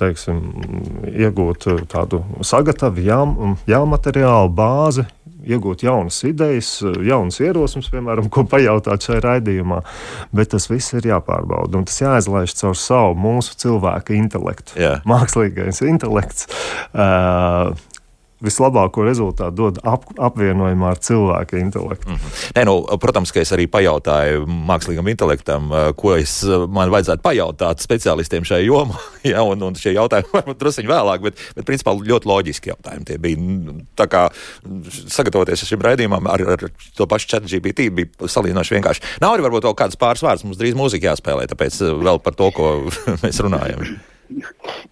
[0.00, 0.40] teiksim,
[1.10, 3.20] iegūt tādu sagatavu jā,
[3.68, 5.04] jāmateriālu bāzi,
[5.44, 6.70] iegūt jaunas idejas,
[7.04, 9.80] jaunas ierosmes, piemēram, ko pajautāt šajā raidījumā.
[10.34, 14.78] Bet tas viss ir jāpārbauda un tas jāizlaiž caur savu mūsu cilvēka intelektu.
[14.80, 14.94] Jā.
[15.08, 16.48] Mākslīgais intelekts.
[16.94, 17.74] Uh,
[18.42, 22.08] vislabāko rezultātu dod ap, apvienojumā ar cilvēka intelektu.
[22.08, 22.52] Mm -hmm.
[22.56, 28.44] Nē, nu, protams, ka es arī pajautāju mākslīgam intelektam, ko es man vajadzētu pajautāt speciālistiem
[28.44, 28.98] šajā jomā.
[29.32, 33.04] ja, un, un šie jautājumi varbūt druskuļi vēlāk, bet, bet principā ļoti loģiski jautājumi.
[33.04, 33.36] Tie bija
[33.96, 34.28] tā kā
[35.08, 39.02] sagatavoties šim raidījumam ar, ar to pašu chat GPT bija salīdzinoši vienkārši.
[39.20, 42.50] Nav arī varbūt vēl kāds pāris vārds, mums drīz mūzika jāspēlē, tāpēc vēl par to,
[42.50, 42.74] ko
[43.24, 44.13] mēs runājam.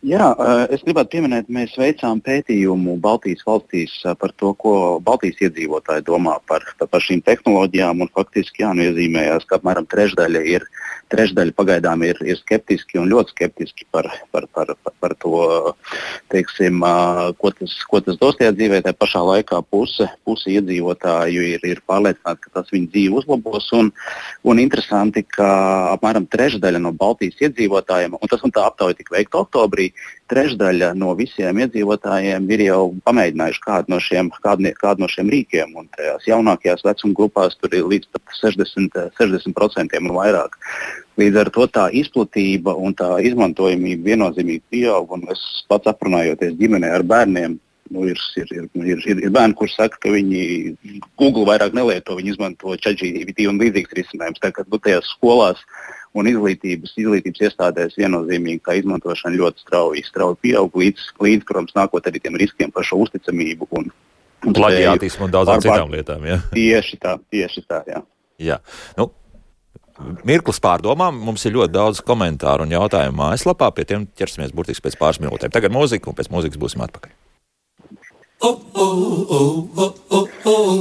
[0.03, 5.41] Jā, eh, es gribētu pieminēt, mēs veicām pētījumu Baltijas valstīs eh, par to, ko Baltijas
[5.47, 8.05] iedzīvotāji domā par, par šīm tehnoloģijām.
[8.13, 10.67] Faktiski jā, nu, iezīmējās, ka apmēram trešdaļa ir
[11.13, 15.43] trešdaļa pagaidām ir, ir skeptiski un ļoti skeptiski par, par, par, par, par to,
[16.33, 16.81] teiksim,
[17.41, 18.83] ko, tas, ko tas dos tajā dzīvē.
[18.87, 23.69] Tā pašā laikā puse, puse iedzīvotāju ir, ir pārliecināti, ka tas viņu dzīvi uzlabos.
[23.77, 23.93] Un,
[24.49, 25.51] un interesanti, ka
[25.93, 29.91] apmēram trešdaļa no Baltijas iedzīvotājiem, un tas un tā aptauja tika veikta oktobrī,
[30.33, 35.77] trešdaļa no visiem iedzīvotājiem ir jau pamēģinājuši kādu no šiem, kādu, kādu no šiem rīkiem.
[35.77, 38.09] Un tajās jaunākajās vecuma grupās tur ir līdz
[38.41, 40.57] 60%, 60 un vairāk.
[41.21, 45.13] Līdz ar to tā izplatība un tā izmantojamība viennozīmīgi pieaug.
[45.33, 47.59] Es pats aprunājoties ģimenē ar bērniem,
[47.93, 52.17] nu, ir, ir, ir, ir, ir, ir bērni, kuriem saka, ka viņi Google vairāk nelieto,
[52.17, 54.41] viņi izmanto ChatGPT un līdzīgas risinājumus.
[54.43, 55.61] Tā kā nu, tajās skolās
[56.17, 62.09] un izglītības, izglītības iestādēs viennozīmīgi tā izmantošana ļoti strauji, strauji pieaug, līdz, līdz, protams, nākot
[62.09, 63.69] arī tiem riskiem par šo uzticamību.
[63.81, 63.91] Un,
[64.47, 66.25] un Plaģiātismu un daudzām citām lietām.
[66.29, 66.41] Ja?
[66.53, 67.83] Tieši tā, tieši tā.
[67.89, 68.05] Jā.
[68.43, 68.61] Jā.
[68.99, 69.13] Nu,
[70.29, 73.71] Mirklis pārdomām, mums ir ļoti daudz komentāru un jautājumu mājaslapā.
[73.77, 75.55] Pie tiem ķersimies burtiski pēc pāris minūtēm.
[75.55, 77.15] Tagad mūzika, un pēc mūzikas būsim atpakaļ.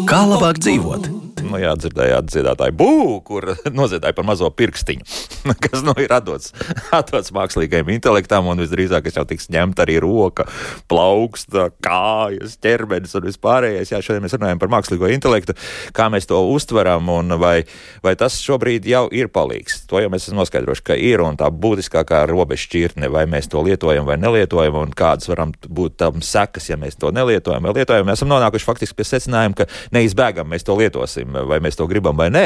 [0.09, 1.21] Kā labāk dzīvot?
[1.51, 5.03] Nu, jā, dzirdējāt dziedātāju būvu, kur noziedāja par mazo pirkstiņu,
[5.63, 6.53] kas nu, ir atdots,
[6.95, 10.45] atdots mākslīgajam intelektam, un visdrīzāk jau tiks ņemta arī roka,
[10.91, 13.91] plauksta, kājas, ķermenis un vispārējais.
[13.91, 15.57] Jā, šodien mēs runājam par mākslīgo intelektu,
[15.97, 17.65] kā mēs to uztveram, un vai,
[18.05, 19.83] vai tas šobrīd jau ir palīgs.
[19.91, 23.63] To jau mēs esam noskaidrojuši, ka ir, un tā būtiskākā robeža šķirtne, vai mēs to
[23.65, 28.07] lietojam vai nelietojam, un kādas varam būt tam sekas, ja mēs to nelietojam vai lietojam.
[28.07, 32.17] Mēs esam nonākuši faktiski pie secinājuma, ka neizbēgam mēs to lietosim vai mēs to gribam
[32.17, 32.45] vai nē.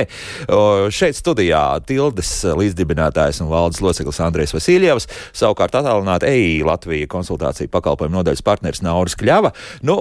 [0.93, 8.19] Šeit studijā Tildes līdzdibinātājs un valdes loceklis Andrēs Vasiljevs, savukārt attālināti EI Latvija konsultāciju pakalpojumu
[8.19, 9.51] nodaļas partneris Nauris Kļava.
[9.85, 9.97] Nu,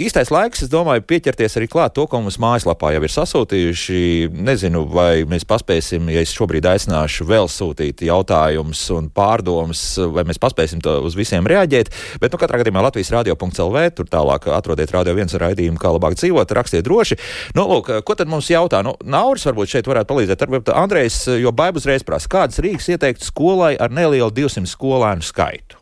[0.00, 4.02] īstais laiks, es domāju, pieķerties arī klāt to, ko mums mājaslapā jau ir sasūtījuši.
[4.46, 9.82] Nezinu, vai mēs paspēsim, ja es šobrīd aicināšu vēl sūtīt jautājumus un pārdomas,
[10.12, 11.92] vai mēs paspēsim to uz visiem reaģēt.
[12.20, 16.52] Bet, nu, katrā gadījumā Latvijas radio.lv, tur tālāk atrodiet radio viens raidījumu, kā labāk dzīvot,
[16.58, 17.16] rakstiet droši.
[17.56, 18.82] Nu, lūk, ko tad mums jautā?
[18.84, 20.44] Nu, Nauris varbūt šeit varētu palīdzēt.
[20.44, 25.80] Varbūt Andrejs, jo Baibas reiz prasa, kādas rīks ieteikt skolai ar nelielu 200 skolēnu skaitu?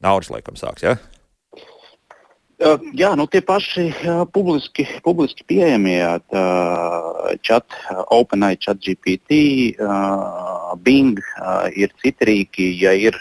[0.00, 0.96] Nauris laikam sāks, ja?
[2.60, 7.64] Uh, jā, nu tie paši uh, publiski, publiski pieejamie uh, chat,
[8.12, 9.38] OpenAI, ChatGPT,
[10.84, 11.18] Bing
[11.72, 13.16] ir citi rīki, ja ir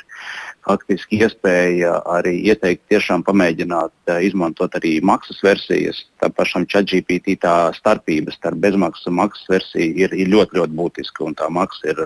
[0.70, 6.04] faktiski iespēja arī ieteikt tiešām pamēģināt uh, izmantot arī maksas versijas.
[6.22, 11.26] Tā pašam ChatGPT tā starpība starp bezmaksas un maksas versiju ir, ir ļoti, ļoti būtiska
[11.26, 12.06] un tā maksa ir.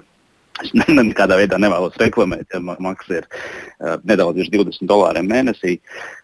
[0.62, 5.80] Es nekādā veidā nevēlos reklamēt, ja maksa ir uh, nedaudz virs 20 dolāriem mēnesī.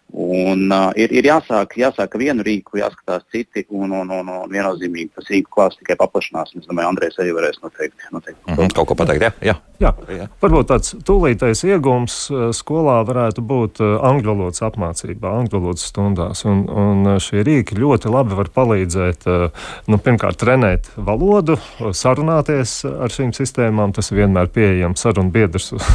[0.09, 5.11] Un, uh, ir, ir jāsāk, jāsāk vienu rīku, jāskatās citi, un, un, un, un viennozīmīgi
[5.13, 6.55] tas rīku klāsts tikai paplašinās.
[6.57, 8.09] Es domāju, Andrēs arī varēs noteikti.
[8.11, 8.41] noteikti.
[8.47, 9.31] Mm -hmm, kaut ko pateikt, jā.
[9.45, 9.55] jā.
[9.79, 9.91] jā.
[10.17, 10.25] jā.
[10.41, 12.15] Varbūt tāds tūlītais iegūms
[12.57, 16.41] skolā varētu būt angļu valodas apmācībā, angļu valodas stundās.
[16.49, 19.29] Un, un šie rīki ļoti labi var palīdzēt,
[19.87, 21.59] nu, pirmkārt, trenēt valodu,
[21.93, 23.93] sarunāties ar šīm sistēmām.
[23.93, 25.85] Tas ir vienmēr pieejams sarunu biedrs, uz,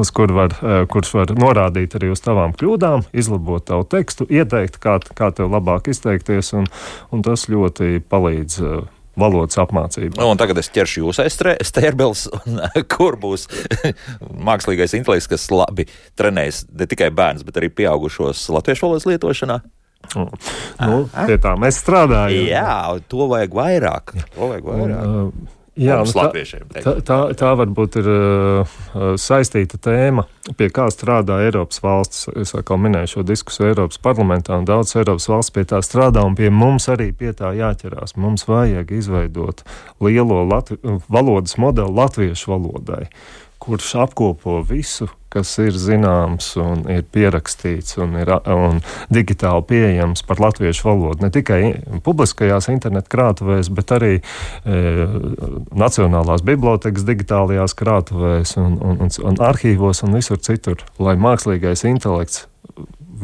[0.00, 0.56] uz kur var,
[0.88, 5.50] kurš var norādīt arī uz tavām kļūdām kļūdām, izlabot tavu tekstu, ieteikt, kā, kā tev
[5.50, 6.66] labāk izteikties, un,
[7.12, 8.84] un tas ļoti palīdz uh,
[9.16, 10.18] valodas apmācību.
[10.18, 12.28] Nu, tagad es ķeršu jūs aiz stērbels,
[12.94, 13.48] kur būs
[14.48, 19.62] mākslīgais intelekts, kas labi trenēs ne tikai bērns, bet arī pieaugušos latviešu valodas lietošanā.
[20.14, 20.26] Nu,
[20.84, 22.44] nu, pie tā mēs strādājam.
[22.44, 24.12] Jā, to vajag vairāk.
[24.34, 25.00] To vajag vairāk.
[25.00, 26.28] Un, uh, Jā, nu, tā,
[26.70, 28.74] tā, tā, tā varbūt ir uh,
[29.18, 30.22] saistīta tēma,
[30.54, 32.28] pie kā strādā Eiropas valsts.
[32.38, 36.38] Es jau minēju šo diskusiju Eiropas parlamentā, un daudz Eiropas valsts pie tā strādā, un
[36.38, 38.14] pie mums arī pie tā jāķerās.
[38.14, 39.64] Mums vajag izveidot
[40.04, 40.78] lielo Latvi
[41.10, 43.08] valodas modeli latviešu valodai.
[43.08, 48.80] Uh, kurš apkopo visu, kas ir zināms un ir pierakstīts un ir un
[49.12, 51.24] digitāli pieejams par latviešu valodu.
[51.24, 51.60] Ne tikai
[52.06, 54.80] publiskajās internetu krātuvēs, bet arī e,
[55.74, 62.44] Nacionālās bibliotekas digitālajās krātuvēs un, un, un, un arhīvos un visur citur, lai mākslīgais intelekts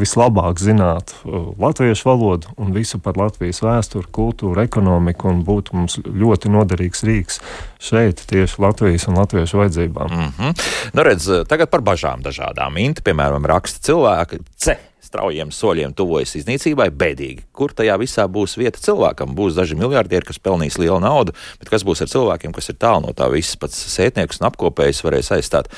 [0.01, 5.99] vislabāk zinātu uh, latviešu valodu un visu par Latvijas vēsturi, kultūru, ekonomiku un būtu mums
[6.05, 7.41] ļoti noderīgs rīks
[7.81, 10.11] šeit, tieši Latvijas un latviešu vajadzībām.
[10.11, 10.69] Mm -hmm.
[10.93, 12.79] nu, redz, tagad par bažām dažādām.
[12.79, 14.41] Inti, piemēram, raksta cilvēki.
[14.57, 14.79] Ce
[15.11, 17.47] straujiem soļiem tuvojas iznīcībai, bēdīgi.
[17.57, 19.35] Kur tajā visā būs vieta cilvēkam?
[19.37, 23.09] Būs daži miljardieri, kas pelnīs lielu naudu, bet kas būs ar cilvēkiem, kas ir tālu
[23.09, 25.73] no tā visas pats sētnieks un apkopējs varēs aizstāt?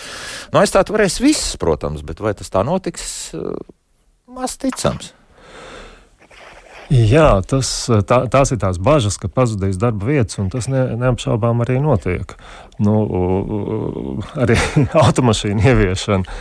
[0.52, 3.30] Nu, aizstāt varēs visus, protams, bet vai tas tā notiks?
[4.32, 5.12] Maz ticams.
[6.92, 7.68] Jā, tas,
[8.08, 12.34] tā, tās ir tās bažas, ka pazudīs darba vietas, un tas ne, neapšaubām arī notiek.
[12.82, 12.98] Nu,
[14.36, 14.58] arī
[15.06, 16.36] automašīnu ieviešana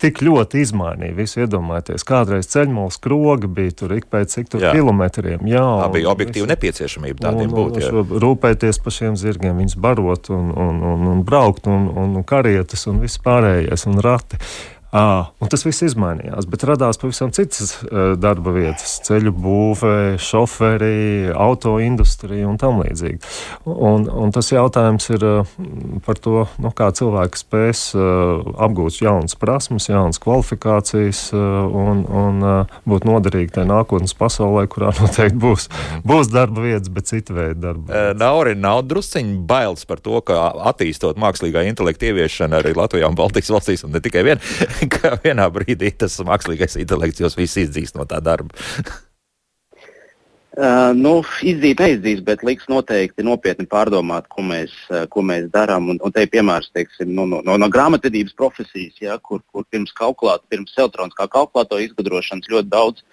[0.00, 1.42] tik ļoti izmainīja visu.
[1.44, 4.72] Iedomājieties, kādreiz ceļmalas kroga bija tur ik pēc cik tur jā.
[4.76, 5.44] kilometriem.
[5.50, 7.80] Jā, tā bija objektīva visu, nepieciešamība tādiem būt.
[8.24, 13.02] Rūpēties par šiem zirgiem, viņus barot un, un, un, un braukt, un, un karietas un
[13.04, 14.40] viss pārējais, un rati.
[14.90, 17.76] Un tas viss izmainījās, bet radās pavisam citas
[18.18, 23.20] darba vietas- ceļu būvē, šoferi, auto industrija un tam līdzīgi.
[23.70, 25.26] Un, un tas jautājums ir
[26.06, 33.54] par to, nu, kā cilvēki spēs apgūt jaunas prasmes, jaunas kvalifikācijas un, un būt noderīgi
[33.54, 35.68] tajā nākotnes pasaulē, kurā noteikti būs,
[36.02, 37.86] būs darba vietas, bet cita veida darba.
[37.92, 38.18] Vietas.
[38.18, 43.54] Nauri nav drusciņi bailes par to, ka attīstot mākslīgā intelekta ieviešanu arī Latvijā un Baltijas
[43.54, 44.42] valstīs un ne tikai vien.
[44.94, 48.56] ka vienā brīdī tas mākslīgais intelekts jūs visus izdzīs no tā darba.
[50.50, 55.92] Uh, nu, izdzīt, neizdīs, bet liks noteikti nopietni pārdomāt, ko mēs, uh, ko mēs darām.
[55.92, 59.62] Un, un te ir piemērs teiksim, no, no, no, no grāmatvedības profesijas, ja, kur, kur
[59.70, 63.06] pirms kalkulāta, pirms elektroniskā kalkulātora izgudrošanas ļoti daudz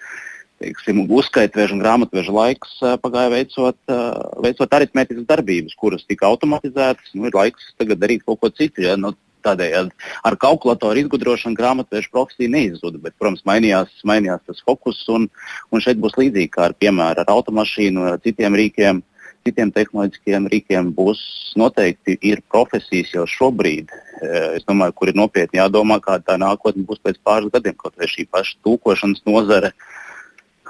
[0.58, 7.14] teiksim, uzskaitvežu un grāmatvežu laiks uh, pagāja veicot, uh, veicot aritmētiskas darbības, kuras tika automatizētas.
[7.14, 8.82] Nu, ir laiks tagad darīt kaut ko citu.
[8.82, 9.14] Ja, nu,
[9.46, 9.92] Tādējādi
[10.26, 15.00] ar kalkulatoru izgudrošanu grāmatveža profesija neizzuda, bet, protams, mainījās, mainījās tas fokus.
[15.14, 15.28] Un,
[15.72, 19.02] un šeit būs līdzīgi kā ar, piemēram, ar automašīnu, ar citiem rīkiem,
[19.46, 20.90] citiem tehnoloģiskiem rīkiem.
[20.96, 21.22] Būs
[21.60, 26.86] noteikti ir profesijas jau šobrīd, eh, es domāju, kur ir nopietni jādomā, kāda tā nākotne
[26.88, 29.72] būs pēc pāris gadiem, kaut vai šī paša tūkošanas nozare.
[29.72, 30.07] Uh,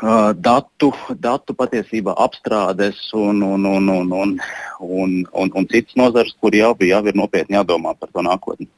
[0.00, 4.34] datu, datu patiesībā apstrādes un, un, un, un, un,
[4.80, 8.68] un, un, un citas nozares, kur jau, jau ir nopietni jādomā par to nākotni.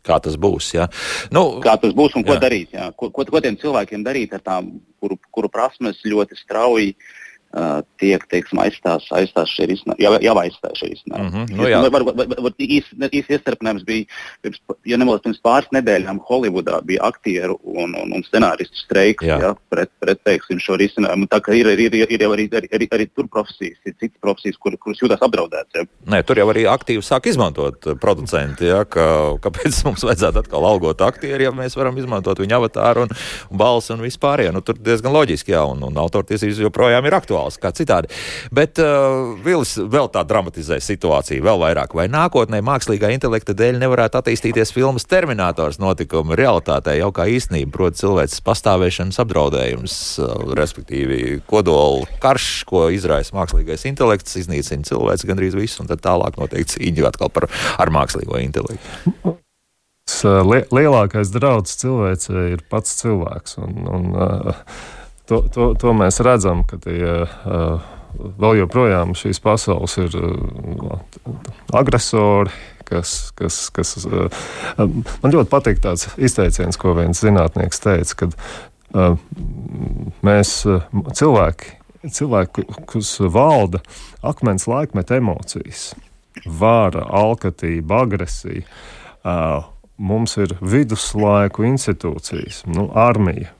[0.00, 0.70] Kā tas būs?
[0.72, 0.88] Ja?
[1.28, 2.40] Nu, Kā tas būs un ko jā.
[2.40, 2.70] darīt?
[2.72, 2.88] Jā?
[2.96, 7.19] Ko, ko, ko tiem cilvēkiem darīt ar tām, kuru, kuru prasmes ļoti strauji uh,
[7.50, 11.30] Uh, tiek teiksim, aizstās, aizstās šie risinājumi, jau, jau aizstāja šie risinājumi.
[11.30, 11.78] Mm -hmm, nu, jā.
[11.90, 14.06] var, var, var, īsi, īsi iestarpinājums bija,
[14.46, 19.56] pirms, ja nemaldos, pirms pāris nedēļām Holivudā bija aktieru un, un, un scenāristu streiks ja,
[19.68, 21.26] pret, pret teiksim, šo risinājumu.
[21.26, 24.22] Tā kā ir, ir, ir, ir jau arī, arī, arī, arī tur profesijas, ir citas
[24.22, 25.74] profesijas, kur, kuras jūtas apdraudētas.
[25.74, 25.84] Ja.
[26.14, 29.08] Nē, tur jau arī aktīvi sāk izmantot producenti, ja, ka,
[29.42, 33.18] kāpēc mums vajadzētu atkal algot aktieru, ja mēs varam izmantot viņa avatāru un,
[33.50, 34.54] un balsi un vispārējo.
[34.54, 38.10] Nu, tur diezgan loģiski, jā, un, un autortiesības joprojām ir aktuāls aktuāls kā citādi.
[38.52, 41.94] Bet uh, Vils vēl tā dramatizē situāciju vēl vairāk.
[41.94, 48.02] Vai nākotnē mākslīgā intelekta dēļ nevarētu attīstīties filmas Terminators notikuma realitātē jau kā īstenība, proti
[48.04, 55.82] cilvēks pastāvēšanas apdraudējums, uh, respektīvi kodola karš, ko izraisa mākslīgais intelekts, iznīcina cilvēks gandrīz visu,
[55.82, 57.48] un tad tālāk notiek cīņa atkal par,
[57.80, 59.36] ar mākslīgo intelektu.
[60.10, 63.60] Lielākais draudz cilvēcei ir pats cilvēks.
[63.62, 64.64] Un, un, uh,
[65.30, 67.88] to, to, to mēs redzam, ka tie, uh,
[68.40, 70.98] vēl joprojām šīs pasaules ir uh,
[71.76, 72.52] agresori.
[72.90, 74.40] Kas, kas, kas, uh,
[74.80, 79.12] man ļoti patīk tāds izteiciens, ko viens zinātnieks teica, ka uh,
[80.26, 80.82] mēs uh,
[81.14, 81.76] cilvēki,
[82.10, 83.78] cilvēki, kas valda
[84.26, 85.92] akmens laikmeta emocijas,
[86.42, 88.66] vāra, alkatība, agresija.
[90.00, 93.52] Mums ir viduslaiku institūcijas, nu, armija,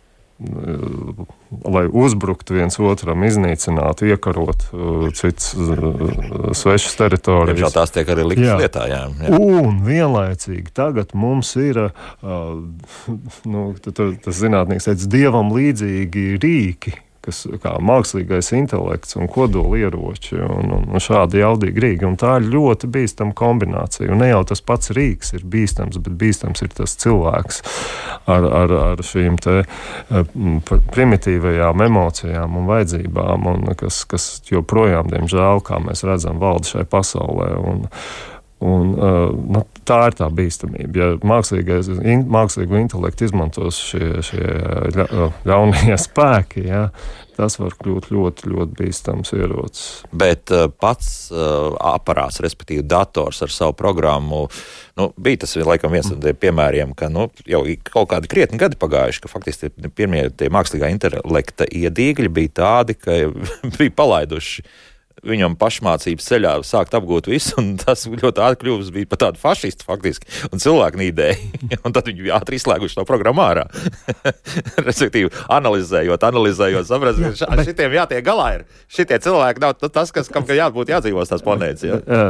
[1.64, 7.58] lai uzbruktu viens otram, iznīcinātu, iekarot uh, citas uh, svešas teritorijas.
[7.58, 8.56] Diemžēl tās tiek arī liktas jā.
[8.62, 8.86] lietā.
[8.88, 9.40] Jā, jā.
[9.40, 12.56] Un vienlaicīgi tagad mums ir, uh,
[13.52, 20.86] nu, tas zinātnīgs teica, dievam līdzīgi rīki kas kā mākslīgais intelekts un kodolieroči un, un,
[20.88, 22.06] un šādi jaudīgi rīki.
[22.08, 24.08] Un tā ir ļoti bīstama kombinācija.
[24.12, 27.62] Un ne jau tas pats rīks ir bīstams, bet bīstams ir tas cilvēks
[28.24, 30.34] ar, ar, ar šīm te eh,
[30.94, 37.52] primitīvajām emocijām un vajadzībām, un kas, kas joprojām, diemžēl, kā mēs redzam, valda šai pasaulē.
[37.60, 37.88] Un,
[38.60, 40.92] Un, uh, nu, tā ir tā bīstamība.
[41.00, 41.06] Ja
[42.04, 44.44] in, mākslīgo intelektu izmantos šie, šie
[45.48, 46.82] ļaunie spēki, ja,
[47.38, 49.86] tas var kļūt ļoti, ļoti bīstams ierocis.
[50.12, 54.42] Bet uh, pats uh, aparāts, respektīvi dators ar savu programmu,
[55.00, 58.76] nu, bija tas laikam viens no tiem piemēriem, ka nu, jau kaut kādi krietni gadi
[58.80, 63.22] pagājuši, ka faktiski pirmie mākslīgā intelekta iedīgļi bija tādi, ka
[63.78, 64.68] bija palaiduši
[65.26, 69.86] viņam pašmācības ceļā sākt apgūt visu, un tas ļoti ātri kļuvis bija par tādu fašistu
[69.86, 71.50] faktiski, un cilvēku nīdēji.
[71.84, 73.66] un tad viņi ātri izslēguši to programmu ārā.
[74.88, 77.70] Respektīvi, analizējot, analizējot, saprast, ka jā, bet...
[77.70, 78.66] šitiem jātiek galā ir.
[78.90, 81.86] Šitie cilvēki nav tas, kas, kam jābūt jādzīvos tās planētas.
[81.86, 82.26] Ja?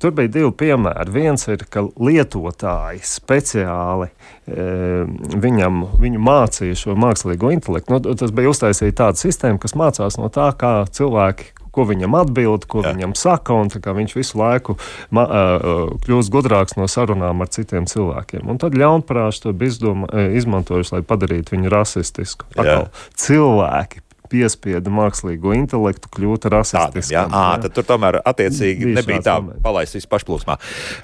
[0.00, 1.14] Tur bija divi piemēri.
[1.14, 4.10] Viens ir, ka lietotāji speciāli
[4.48, 7.94] viņam, viņu mācīja šo mākslīgo intelektu.
[7.94, 12.66] Nu, tas bija uztaisīta tāda sistēma, kas mācās no tā, kā cilvēki ko viņam atbild,
[12.70, 12.92] ko Jā.
[12.96, 13.54] viņam saka,
[13.94, 14.78] viņš visu laiku
[15.14, 18.44] ma, uh, kļūst gudrāks no sarunām ar citiem cilvēkiem.
[18.50, 19.54] Un tad ļaunprātīgi to
[20.38, 22.50] izmantojuši, lai padarītu viņu rasistisku.
[22.56, 22.88] Atkal,
[23.18, 27.12] cilvēki piespieda mākslīgo intelektu kļūt rasistiskam.
[27.14, 29.62] Jā, à, tad tur tomēr attiecīgi Bija nebija tā moments.
[29.64, 30.58] palaist visu pašplūsmā.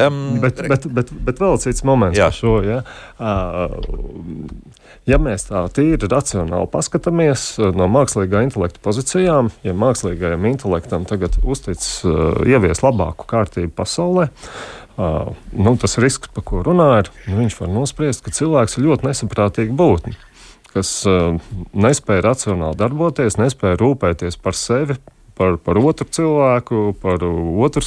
[0.04, 2.30] Um, bet, bet, bet, bet vēl cits moments jā.
[2.30, 2.56] par šo.
[2.66, 2.82] Ja?
[3.18, 11.36] Uh, Ja mēs tā tīri racionāli paskatāmies no mākslīgā intelekta pozīcijām, ja mākslīgajam intelektam tagad
[11.44, 14.30] uztic uh, ievies labāku kārtību pasaulē,
[14.96, 19.10] uh, nu, tas risks, par ko runāju, nu, viņš var nospriest, ka cilvēks ir ļoti
[19.10, 20.16] nesaprātīga būtne
[20.74, 21.36] kas uh,
[21.74, 24.98] nespēja racionāli darboties, nespēja rūpēties par sevi,
[25.38, 27.82] par, par otru cilvēku, par otru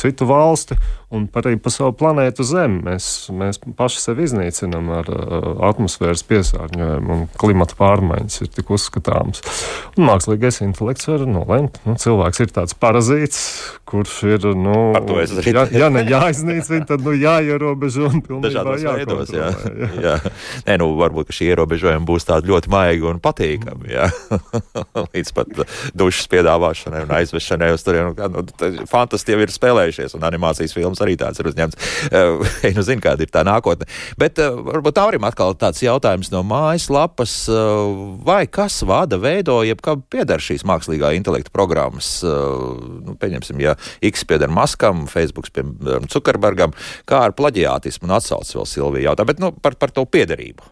[0.00, 0.78] citu valsti
[1.12, 2.80] un arī pa savu planētu Zemi.
[2.86, 9.44] Mēs, mēs paši sevi iznīcinām ar uh, atmosfēras piesārņojumu, un klimata pārmaiņas ir tik uzskatāmas.
[9.96, 13.42] Un mākslīgais intelekts var nolemt, nu, cilvēks ir tāds parazīts,
[13.88, 14.76] kurš ir, nu,
[15.44, 19.50] ja, ja ne jāiznīcina, tad nu, jāierobežo un pilnībā veidos, jā.
[19.52, 19.90] jā.
[20.06, 20.16] jā.
[20.68, 24.08] Nē, nu, varbūt šī ierobežojuma būs tāda ļoti maiga un patīkama, jā.
[25.12, 25.64] līdz pat
[25.98, 28.16] dušas piedāvāšanai un aizvešanai uz turienu.
[28.32, 28.46] Nu,
[28.88, 31.80] fantastiski jau ir spēlējušies un animācijas filmas arī tāds ir uzņemts.
[32.12, 32.42] Uh,
[32.74, 33.86] nu zinu, kāda ir tā nākotne.
[34.20, 39.80] Bet uh, varbūt Taurim atkal tāds jautājums no mājaslapas, uh, vai kas vada, veido, jeb
[39.84, 42.74] kā pieder šīs mākslīgā intelekta programmas, uh,
[43.06, 46.76] nu, pieņemsim, ja X pieder Maskam, Facebook piemēram Zuckerbergam,
[47.08, 50.66] kā ar plaģiātismu un atsaucis vēl Silvija jautā, bet nu, par, par to piederību.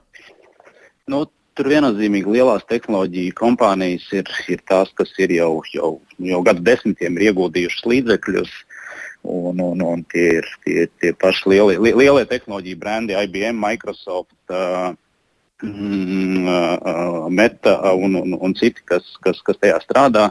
[1.11, 1.25] Nu,
[1.59, 5.91] Tur viennozīmīgi lielās tehnoloģiju kompānijas ir, ir tās, kas ir jau, jau,
[6.23, 8.53] jau gadu desmitiem ieguldījušas līdzekļus
[9.23, 14.95] Un, un, un tie ir tie, tie paši lielie, lielie tehnoloģiju brendi, IBM, Microsoft, uh,
[15.61, 20.31] mm, uh, Meta un, un, un citi, kas, kas, kas tajā strādā.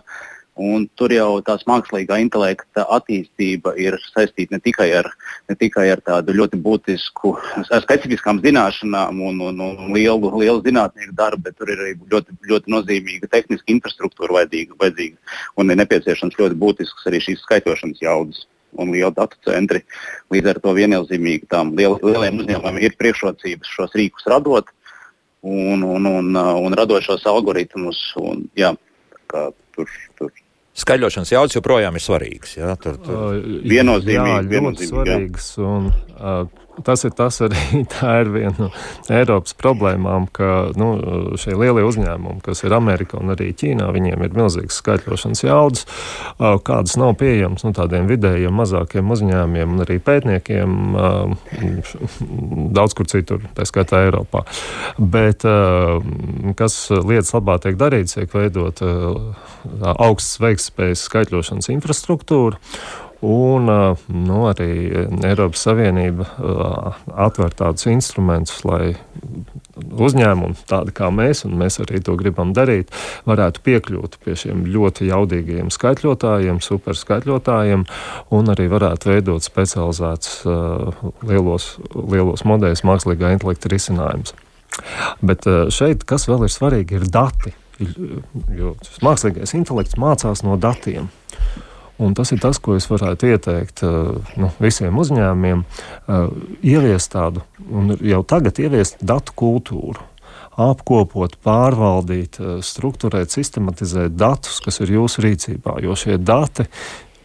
[0.59, 5.07] Un tur jau tās mākslīgā intelekta attīstība ir saistīta ne tikai ar,
[5.47, 7.31] ne tikai ar tādu ļoti būtisku,
[7.69, 12.75] specifiskām zināšanām un, un, un lielu, lielu zinātnieku darbu, bet tur ir arī ļoti, ļoti
[12.75, 18.43] nozīmīga tehniska infrastruktūra vajadzīga, vajadzīga un ir nepieciešams ļoti būtisks arī šīs skaitošanas jaudas
[18.77, 19.83] un lieli datu centri.
[20.33, 24.69] Līdz ar to viennozīmīgi tām liel, lieliem uzņēmumiem ir priekšrocības šos rīkus radot
[25.41, 28.01] un, un, un, un radot šos algoritmus.
[28.21, 28.73] Un, jā,
[29.31, 30.33] tur, tur.
[30.79, 32.55] Skaļošanas jaudas joprojām ir svarīgas.
[32.59, 33.39] Jā, tur, tur.
[33.67, 35.51] Viennozīmīgi, jā, viennozīmīgi, svarīgas.
[35.57, 35.69] Jā.
[35.75, 38.69] Un, uh, tas ir tas arī tā ir viena no
[39.13, 40.89] Eiropas problēmām, ka nu,
[41.39, 45.85] šie lielie uzņēmumi, kas ir Amerikā un arī Ķīnā, viņiem ir milzīgas skaitļošanas jaudas,
[46.39, 50.77] kādas nav pieejamas nu, tādiem vidējiem, mazākiem uzņēmumiem un arī pētniekiem
[52.77, 54.45] daudz kur citur, tā skaitā Eiropā.
[54.99, 55.45] Bet
[56.59, 58.81] kas lietas labā tiek darīts, tiek veidot
[59.95, 62.59] augsts veiktspējas skaitļošanas infrastruktūra.
[63.25, 64.69] Un nu, arī
[65.27, 66.23] Eiropas Savienība
[67.19, 68.93] atver tādus instrumentus, lai
[69.75, 72.95] uzņēmumi, tādi kā mēs, un mēs arī to gribam darīt,
[73.27, 77.85] varētu piekļūt pie šiem ļoti jaudīgiem skaitļotājiem, superskaitļotājiem,
[78.39, 80.43] un arī varētu veidot specializētus
[81.27, 84.35] lielos, lielos modeļus, mākslīgā intelekta risinājumus.
[85.19, 85.43] Bet
[85.75, 87.51] šeit, kas vēl ir svarīgi, ir dati.
[88.55, 91.11] Jo mākslīgais intelekts mācās no datiem.
[91.99, 93.81] Un tas ir tas, ko es varētu ieteikt
[94.39, 95.65] nu, visiem uzņēmumiem,
[96.63, 100.05] ieviest tādu, un jau tagad ieviest datu kultūru
[100.59, 105.77] apkopot, pārvaldīt, struktūrēt, sistematizēt datus, kas ir jūsu rīcībā.
[105.85, 106.65] Jo šie dati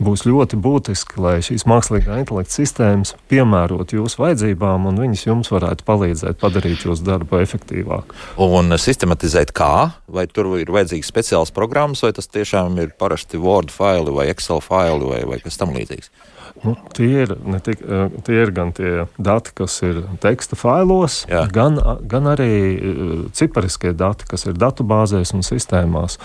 [0.03, 5.87] būs ļoti būtiski, lai šīs mākslīgā intelekta sistēmas piemērot jūsu vajadzībām, un viņas jums varētu
[5.87, 8.19] palīdzēt padarīt jūsu darbu efektīvāku.
[8.43, 9.95] Un sistematizēt kā?
[10.11, 14.63] Vai tur ir vajadzīgs speciāls programmas, vai tas tiešām ir parasti Word faili vai Excel
[14.65, 16.11] faili vai, vai kas tam līdzīgs?
[16.63, 17.33] Nu, tie, ir,
[17.67, 17.81] tik,
[18.25, 21.43] tie ir gan tie dati, kas ir teksta failos, Jā.
[21.53, 21.77] gan,
[22.09, 22.55] gan arī
[23.37, 26.17] cipariskie dati, kas ir datubāzēs un sistēmās.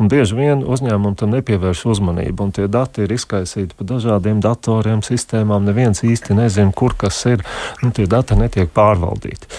[0.00, 5.04] Un bieži vien uzņēmumi tam nepievērš uzmanību, un tie dati ir izkaisīti pa dažādiem datoriem,
[5.04, 5.66] sistēmām.
[5.68, 7.44] Neviens īsti nezina, kur kas ir.
[7.84, 9.50] Nu, tie dati netiek pārvaldīti.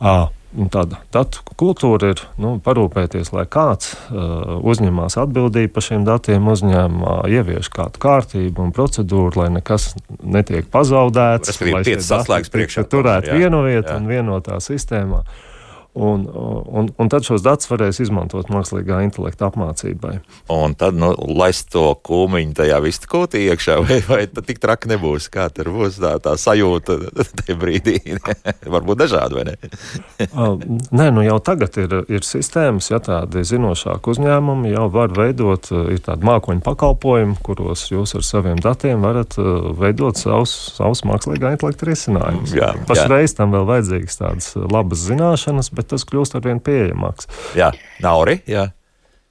[0.00, 6.50] Uh, Tāda datu kultūra ir nu, parūpēties, lai kāds uh, uzņemās atbildību par šiem datiem,
[6.52, 11.54] uzņēmumā ievieš kādu kārtību un procedūru, lai nekas netiek pazaudēts.
[11.54, 12.84] Tas ir piecas atslēgas priekšā.
[12.84, 15.22] Turēt vienu vietu un vienotā sistēmā.
[15.24, 15.51] Uh,
[15.92, 16.24] Un,
[16.66, 20.14] un, un tad šos datus varēs izmantot mākslīgā intelekta apmācībai.
[20.52, 25.28] Un tad nu, laist to kūmiņu tajā vistakūtī iekšā, vai, vai tad tik traki nebūs?
[25.32, 26.96] Kā tur būs tā, tā sajūta
[27.42, 27.98] tajā brīdī?
[28.74, 29.56] Varbūt dažādi, vai ne?
[30.32, 30.56] uh,
[30.96, 36.00] nē, nu jau tagad ir, ir sistēmas, ja tādi zinošāki uzņēmumi jau var veidot, ir
[36.08, 39.36] tādi mākoņu pakalpojumi, kuros jūs ar saviem datiem varat
[39.76, 42.56] veidot savus, savus mākslīgā intelekta risinājumus.
[42.88, 47.28] Pašreiz tam vēl vajadzīgas tādas labas zināšanas, bet tas kļūst arvien pieejamāks.
[47.58, 47.72] Jā,
[48.02, 48.70] Nauri, jā.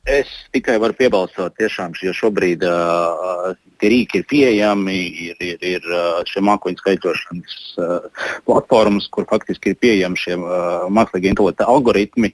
[0.10, 3.52] Es tikai varu piebalsot, tiešām, jo šobrīd uh,
[3.86, 4.96] rīki ir pieejami,
[5.28, 10.90] ir, ir, ir uh, šie mākoņu skaitļošanas uh, platformas, kur faktiski ir pieejami šie uh,
[10.90, 12.34] mākslīgi intelekta algoritmi.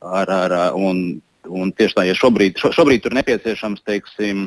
[0.00, 1.18] Ar, ar, un,
[1.50, 4.46] un tieši tā, ja šobrīd, šo, šobrīd tur nepieciešams, teiksim,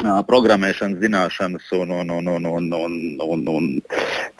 [0.00, 3.68] programmēšanas zināšanas un, un, un, un, un, un, un, un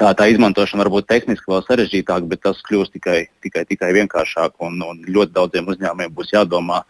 [0.01, 4.81] tā, tā izmantošana varbūt tehniski vēl sarežģītāk, bet tas kļūs tikai, tikai, tikai vienkāršāk un,
[4.87, 6.83] un ļoti daudziem uzņēmumiem būs jādomā,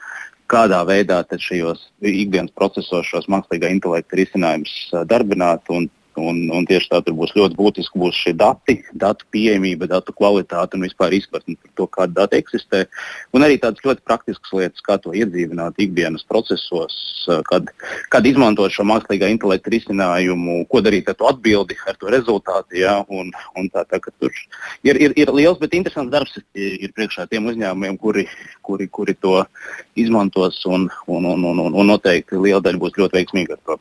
[0.50, 5.90] kādā veidā šajos ikdienas procesos šos mākslīgā intelekta risinājumus darbināt un
[6.20, 10.76] Un, un tieši tā tur būs ļoti būtiski būs šie dati, datu pieejamība, datu kvalitāte
[10.76, 12.84] un vispār izpratne par to, kāda data eksistē.
[13.36, 16.96] Un arī tādas ļoti praktiskas lietas, kā to iedzīvināt ikdienas procesos,
[17.48, 17.70] kad,
[18.12, 22.80] kad izmantot šo mākslīgā intelekta risinājumu, ko darīt ar to atbildi, ar to rezultātu.
[22.82, 22.98] Ja?
[23.08, 24.34] Un, un tā, tā, tur
[24.84, 28.26] ir, ir, ir liels, bet interesants darbs ir priekšā tiem uzņēmumiem, kuri,
[28.66, 29.38] kuri, kuri to
[29.98, 33.80] izmantos un, un, un, un, un noteikti liela daļa būs ļoti veiksmīga ar to.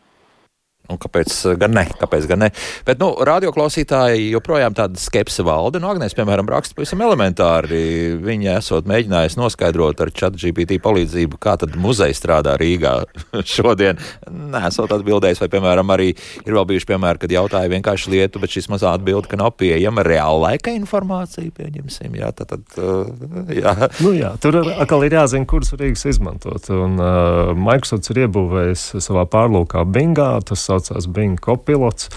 [0.90, 1.86] Un kāpēc eh, gan ne?
[2.00, 2.50] Kāpēc gan ne?
[2.88, 5.82] Bet, nu, radioklausītāji joprojām tāda skepse valda.
[5.82, 7.82] Nu, Agnēs, piemēram, raksta pavisam elementāri.
[8.26, 12.96] Viņa esot mēģinājusi noskaidrot ar chat GPT palīdzību, kā tad muzeja strādā Rīgā
[13.56, 14.02] šodien.
[14.30, 18.56] Nē, esot atbildējis, vai, piemēram, arī ir vēl bijuši piemēri, kad jautāja vienkārši lietu, bet
[18.56, 22.18] šis mazā atbilde, ka nav pieejama reāla laika informācija, pieņemsim.
[22.18, 23.76] Jā, tad, tad, uh, jā.
[24.02, 26.66] Nu, jā, tur atkal ir jāzina, kuras Rīgas izmantot.
[26.74, 30.32] Un uh, Microsoft ir iebūvējis savā pārlūkā Bingā.
[30.50, 32.10] Tas saucās Bing Copilots.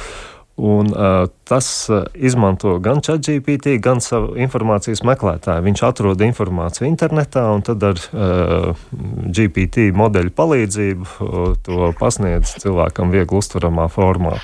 [0.62, 5.64] Un, uh, tas uh, izmanto gan ChatGPT, gan savu informācijas meklētāju.
[5.66, 8.84] Viņš atrod informāciju internetā un tad ar uh,
[9.26, 14.36] GPT modeļu palīdzību uh, to pasniedz cilvēkam viegli uztveramā formā.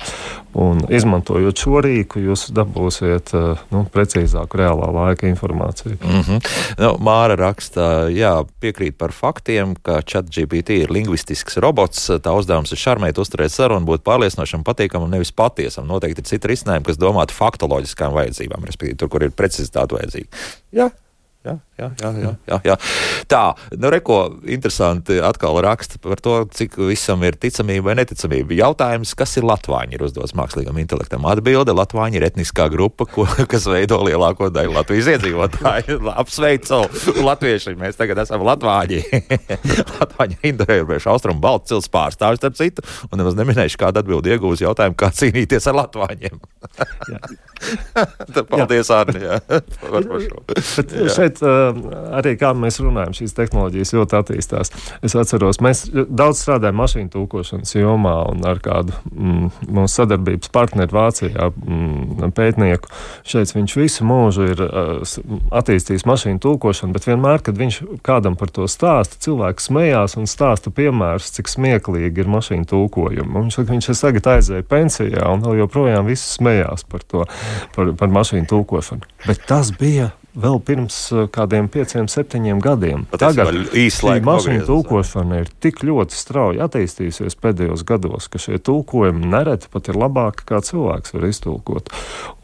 [0.59, 5.95] Un, izmantojot šo rīku, jūs dabūsiet uh, nu, precīzāku reālā laika informāciju.
[6.01, 6.51] Mm -hmm.
[6.81, 12.09] nu, Māra raksta, jā, piekrīt par faktiem, ka ChatGPT ir lingvistisks robots.
[12.09, 16.87] Tā uzdevums ir šarmēt, uzturēt sarunu, būt pārliecinošam, patīkamam, nevis patiesam noteikti ir citi risinājumi,
[16.89, 20.43] kas domāti faktoloģiskām vajadzībām, respektīvi, tur, kur ir precizitāte vajadzīga.
[20.79, 20.89] Jā,
[21.49, 22.75] Jā, jā, jā, jā, jā, jā.
[23.29, 23.41] Tā,
[23.79, 24.17] nu, reko,
[24.51, 28.53] interesanti atkal raksta par to, cik visam ir ticamība vai neticamība.
[28.59, 31.25] Jautājums, kas ir Latvāņi, ir uzdots mākslīgam intelektam.
[31.29, 35.99] Atbilde- Latvāņi ir etniskā grupa, ko, kas veido lielāko daļu Latvijas iedzīvotāju.
[36.21, 36.83] Apsveicu
[37.23, 39.01] latvieši, mēs tagad esam Latvāņi.
[39.99, 44.65] Latvāņi ir indoeiropiešu austrumu baltu cils pārstāvis, starp citu, un nemaz neminējuši, kādu atbildi iegūs
[44.67, 46.41] jautājumu, kā cīnīties ar Latvāņiem.
[48.49, 50.43] Paldies, Arni, par, par šo.
[50.47, 54.73] Bet, šeit arī, kā mēs runājam, šīs tehnoloģijas ļoti attīstās.
[55.05, 60.95] Es atceros, mēs daudz strādājam mašīnu tūkošanas jomā un ar kādu mm, mūsu sadarbības partneri
[60.95, 62.91] Vācijā mm, pētnieku.
[63.27, 64.63] Šeit viņš visu mūžu ir
[65.55, 70.73] attīstījis mašīnu tūkošanu, bet vienmēr, kad viņš kādam par to stāsta, cilvēks smējās un stāsta
[70.75, 73.45] piemērus, cik smieklīgi ir mašīnu tūkojumi.
[73.45, 77.25] Viņš saka, viņš tagad aizēja pensijā un vēl joprojām visi smējās par to,
[77.75, 79.09] par, par mašīnu tūkošanu.
[79.27, 83.05] Bet tas bija vēl pirms uh, kādiem pieciem, septiņiem gadiem.
[83.11, 89.29] Pat Tagad šī mašīnu tulkošana ir tik ļoti strauji attīstījusies pēdējos gados, ka šie tulkojumi
[89.29, 91.91] nereti pat ir labāki, kā cilvēks var iztulkot.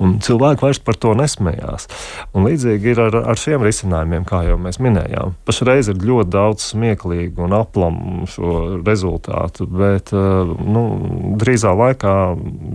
[0.04, 1.89] Un cilvēki vairs par to nesmējās.
[2.36, 5.36] Un līdzīgi ir ar, ar šiem risinājumiem, kā jau mēs minējām.
[5.48, 10.86] Pašreiz ir ļoti daudz smieklīgu un aplamu šo rezultātu, bet uh, nu,
[11.41, 12.16] drīzā laikā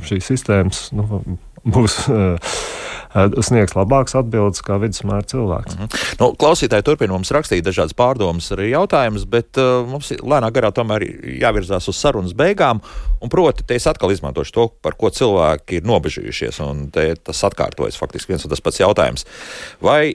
[0.07, 1.23] šīs sistēmas nu,
[1.65, 2.39] būs uh,
[3.43, 5.77] sniegs labāks atbildes kā vidusmēra cilvēks.
[5.77, 6.15] Mm -hmm.
[6.21, 11.05] nu, klausītāji turpina mums rakstīt dažādas pārdomas, arī jautājumus, bet uh, mums lēnā garā tomēr
[11.43, 12.81] jāvirzās uz sarunas beigām.
[13.21, 17.99] Un proti, te es atkal izmantošu to, par ko cilvēki ir nobežījušies, un tas atkārtojas
[17.99, 19.27] faktiski viens un tas pats jautājums.
[19.83, 20.15] Vai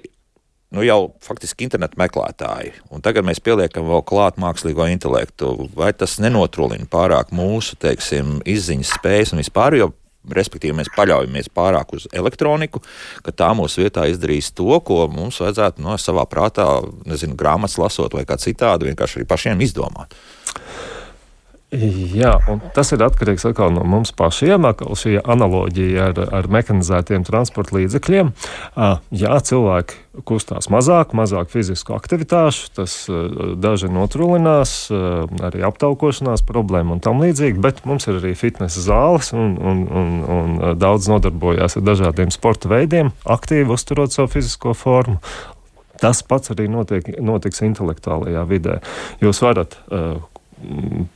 [0.71, 6.17] nu, jau faktiski internetu meklētāji, un tagad mēs pieliekam vēl klāt mākslīgo intelektu, vai tas
[6.19, 9.91] nenotrūlina pārāk mūsu, teiksim, izziņas spējas un vispār, jo
[10.33, 12.81] respektīvi mēs paļaujamies pārāk uz elektroniku,
[13.25, 16.67] ka tā mūsu vietā izdarīs to, ko mums vajadzētu no savā prātā,
[17.05, 20.15] nezinu, grāmatas lasot vai kā citādi, vienkārši arī pašiem izdomāt.
[21.75, 23.45] Jā, un tas ir atkarīgs
[23.75, 24.65] no mums pašiem.
[24.95, 28.31] Šī analoģija ar, ar mehanizētiem transporta līdzekļiem.
[28.75, 32.93] Jā, cilvēki kustās mazāk, mazāk fizisku aktivitāšu, tas
[33.59, 34.87] daži notrulinās,
[35.43, 40.13] arī aptaukošanās problēma un tam līdzīgi, bet mums ir arī fitnesa zāles un, un, un,
[40.37, 45.19] un daudz nodarbojās ar dažādiem sporta veidiem, aktīvi uzturot savu fizisko formu.
[45.99, 48.79] Tas pats arī notiek, notiks intelektuālajā vidē.
[49.23, 50.17] Jūs varat uh,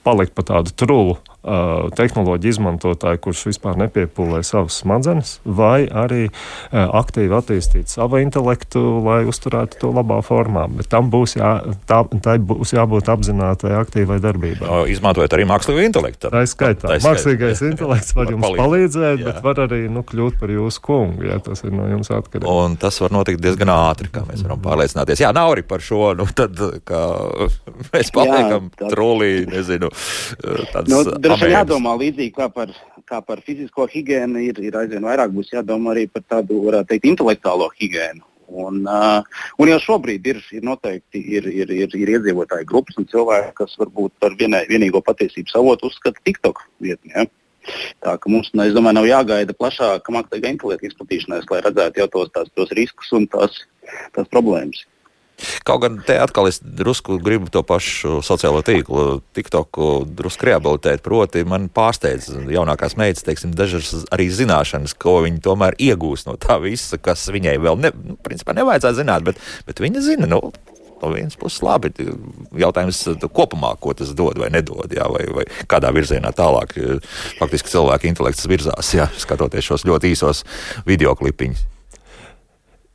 [0.04, 6.28] palikt pa tādu trūlu tehnoloģiju izmantotāju, kurš vispār nepiepūlē savas smadzenes, vai arī
[6.72, 10.66] aktīvi attīstīt savu intelektu, lai uzturētu to labā formā.
[10.80, 11.54] Bet tam būs, jā,
[11.90, 14.68] tā, tā būs jābūt apzinātai, aktīvai darbībai.
[14.68, 16.32] No, izmantojot arī mākslīgo intelektu.
[16.34, 16.92] Tā ir skaitā.
[16.92, 17.72] Tā Mākslīgais jā.
[17.72, 21.64] intelekts var jums palīdzēt, palīdzēt bet var arī nu, kļūt par jūsu kungu, ja tas
[21.64, 22.52] ir no jums atkarīgs.
[22.52, 25.24] Un tas var notikt diezgan ātri, kā mēs varam pārliecināties.
[25.24, 27.04] Jā, nav arī par šo, nu tad, kā
[27.94, 29.92] mēs paliekam trolī, nezinu,
[30.74, 30.92] tāds.
[30.92, 32.74] Nu, droši vien jādomā līdzīgi kā par,
[33.10, 37.08] kā par fizisko higiēnu, ir, ir aizvien vairāk būs jādomā arī par tādu, varētu teikt,
[37.14, 38.26] intelektuālo higiēnu.
[38.50, 39.22] Un, uh,
[39.62, 43.76] un jau šobrīd ir, ir noteikti ir, ir, ir, ir iedzīvotāji grupas un cilvēki, kas
[43.78, 47.14] varbūt par vienai, vienīgo patiesības avotu uzskata TikTok vietni.
[47.14, 47.28] Ja?
[48.02, 52.32] Tā ka mums, nu, domāju, nav jāgaida plašāka mākslīgā intelekta izplatīšanās, lai redzētu jau tos,
[52.34, 53.62] tās, tos riskus un tās,
[54.16, 54.82] tās problēmas.
[55.68, 61.04] Kaut gan te atkal es drusku gribu to pašu sociālo tīklu, TikToku drusku rehabilitēt.
[61.06, 66.60] Proti, man pārsteidz jaunākās meitas, teiksim, dažas arī zināšanas, ko viņi tomēr iegūst no tā
[66.64, 70.30] visa, kas viņai vēl ne, nu, principā nevajadzētu zināt, bet, bet viņa zina.
[70.30, 70.42] Nu,
[71.02, 71.92] no vienas puses labi.
[72.60, 73.02] Jautājums
[73.34, 76.76] kopumā, ko tas dod vai nedod, jā, vai, vai kādā virzienā tālāk
[77.40, 80.46] faktiski cilvēka intelekts virzās, jā, skatoties šos ļoti īsos
[80.88, 81.79] video klipiņus.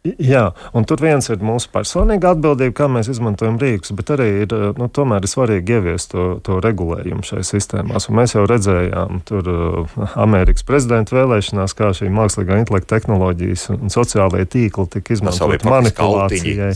[0.04, 4.50] Jā, un tur viens ir mūsu personīga atbildība, kā mēs izmantojam rīkus, bet arī ir,
[4.52, 8.10] eh, nu, tomēr ir svarīgi ieviest to, to regulējumu šai sistēmās.
[8.10, 13.94] Un mēs jau redzējām tur uh, Amerikas prezidenta vēlēšanās, kā šī mākslīgā intelekta tehnoloģijas un
[13.94, 16.68] sociālajie tīkli tika izmantot manipulācijai.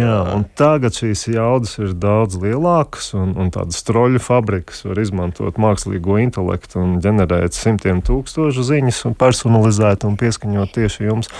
[0.00, 5.62] Jā, un tagad šīs jaudas ir daudz lielākas, un, un tādas stroļu fabrikas var izmantot
[5.62, 11.30] mākslīgo intelektu un ģenerēt simtiem tūkstošu ziņas un personalizēt un pieskaņot tieši jums.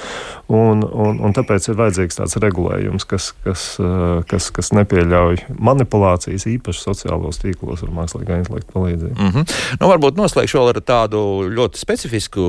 [0.54, 6.48] Un, un, un tāpēc ir vajadzīgs tāds regulējums, kas, kas, eh, kas, kas nepieļauj manipulācijas,
[6.50, 9.14] īpaši sociālos tīklos ar mākslīgā intelekta palīdzību.
[9.14, 9.56] Mm -hmm.
[9.80, 11.24] nu, varbūt noslēgšu vēl ar tādu
[11.54, 12.44] ļoti specifisku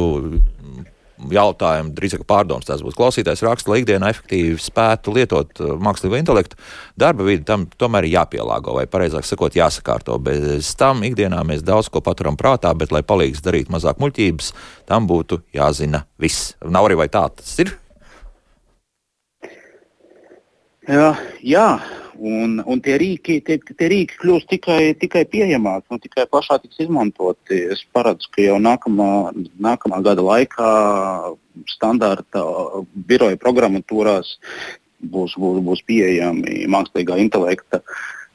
[1.31, 2.95] jautājumu, drīzāk pārdoms tās būs.
[2.97, 6.59] Klausītājs raksta, lai ikdienā efektīvi spētu lietot uh, mākslīgo intelektu,
[6.99, 10.17] darba vidi tam tomēr ir jāpielāgo, vai pareizāk sakot, jāsakārto.
[10.25, 14.51] Bez tam ikdienā mēs daudz ko paturam prātā, bet, lai palīdz darīt mazāk muļķības,
[14.91, 16.53] tam būtu jāzina viss.
[16.65, 17.75] Nav arī vai tā tas ir?
[20.86, 21.69] Jā, jā.
[22.15, 26.86] Un, un tie, rīki, tie, tie rīki kļūst tikai, tikai pieejamāki un tikai plašāk tiks
[26.86, 27.57] izmantoti.
[27.73, 30.69] Es paredzu, ka jau nākamā, nākamā gada laikā
[31.73, 32.43] standarta
[33.09, 34.38] biroja programmatūrās
[35.03, 37.81] būs, būs, būs pieejami mākslīgā intelekta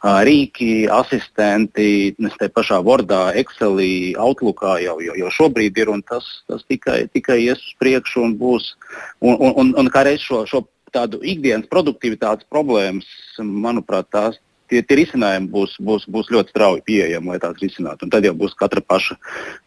[0.00, 6.24] rīki, asistenti, ne tā pašā Wordā, Excelī, Outlookā jau, jau, jau šobrīd ir, un tas,
[6.48, 8.74] tas tikai, tikai ies uz priekšu un būs.
[9.20, 13.08] Un, un, un, un kā reiz šo, šo tādu ikdienas produktivitātes problēmas,
[13.40, 18.06] manuprāt, tās tie, tie risinājumi būs, būs, būs ļoti strauji pieejami, lai tās risinātu.
[18.06, 19.18] Un tad jau būs katra paša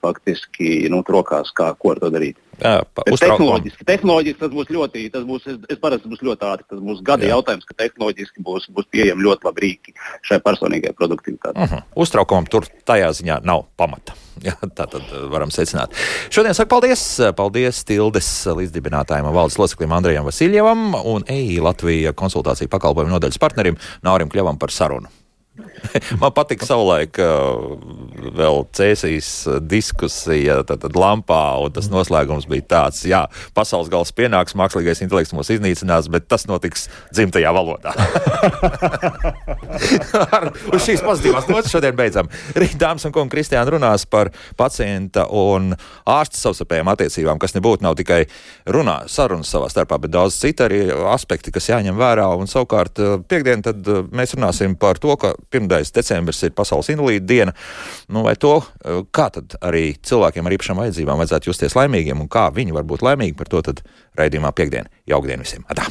[0.03, 2.39] faktiski nu, rokās, kā, ko ar to darīt.
[2.61, 6.67] Jā, tehnoloģiski, tehnoloģiski tas būs ļoti, tas būs, es, es parasti būs ļoti ātri.
[6.69, 7.33] Tas būs gada Jā.
[7.33, 9.95] jautājums, ka tehnoloģiski būs, būs pieejami ļoti labi rīki
[10.29, 11.57] šai personīgajai produktivitātei.
[11.57, 11.81] Uh mhm.
[11.81, 12.03] -huh.
[12.05, 14.13] Uztraukumam tur tajā ziņā nav pamata.
[14.47, 15.93] Jā, tā tad varam secināt.
[16.29, 22.69] Šodien saku paldies, paldies Tildes līdzdibinātājiem un valdes loceklim Andrejam Vasiljevam un EI Latvija konsultāciju
[22.69, 25.22] pakalpojumu nodaļas partnerim Naurim Kļavam par sarunu.
[26.21, 27.19] Man patīk savulaik
[28.33, 29.27] vēl cēsīs
[29.69, 33.21] diskusija, tad, tad lampā, un tas noslēgums bija tāds, jā,
[33.53, 37.93] pasaules gals pienāks, mākslīgais intelekts mūs iznīcinās, bet tas notiks dzimtajā valodā.
[40.37, 42.31] Ar, uz šīs pozitīvās notas šodien beidzam.
[42.57, 45.73] Rīt, dāmas un kungi, Kristiāna runās par pacienta un
[46.09, 48.23] ārsta savstarpējām attiecībām, kas nebūtu nav tikai
[48.73, 50.83] runā, sarunas savā starpā, bet daudz citu arī
[51.13, 52.25] aspekti, kas jāņem vērā.
[52.39, 55.69] Un savukārt piekdien tad mēs runāsim par to, ka 1.
[55.95, 57.55] decembris ir pasaules invalīdu diena.
[58.13, 58.55] Nu, vai to,
[59.15, 63.05] kā tad arī cilvēkiem ar īpašām vajadzībām vajadzētu justies laimīgiem un kā viņi var būt
[63.05, 63.85] laimīgi par to, tad
[64.19, 64.91] raidījumā piekdien.
[65.09, 65.65] Jaukdien visiem!
[65.71, 65.87] Atā.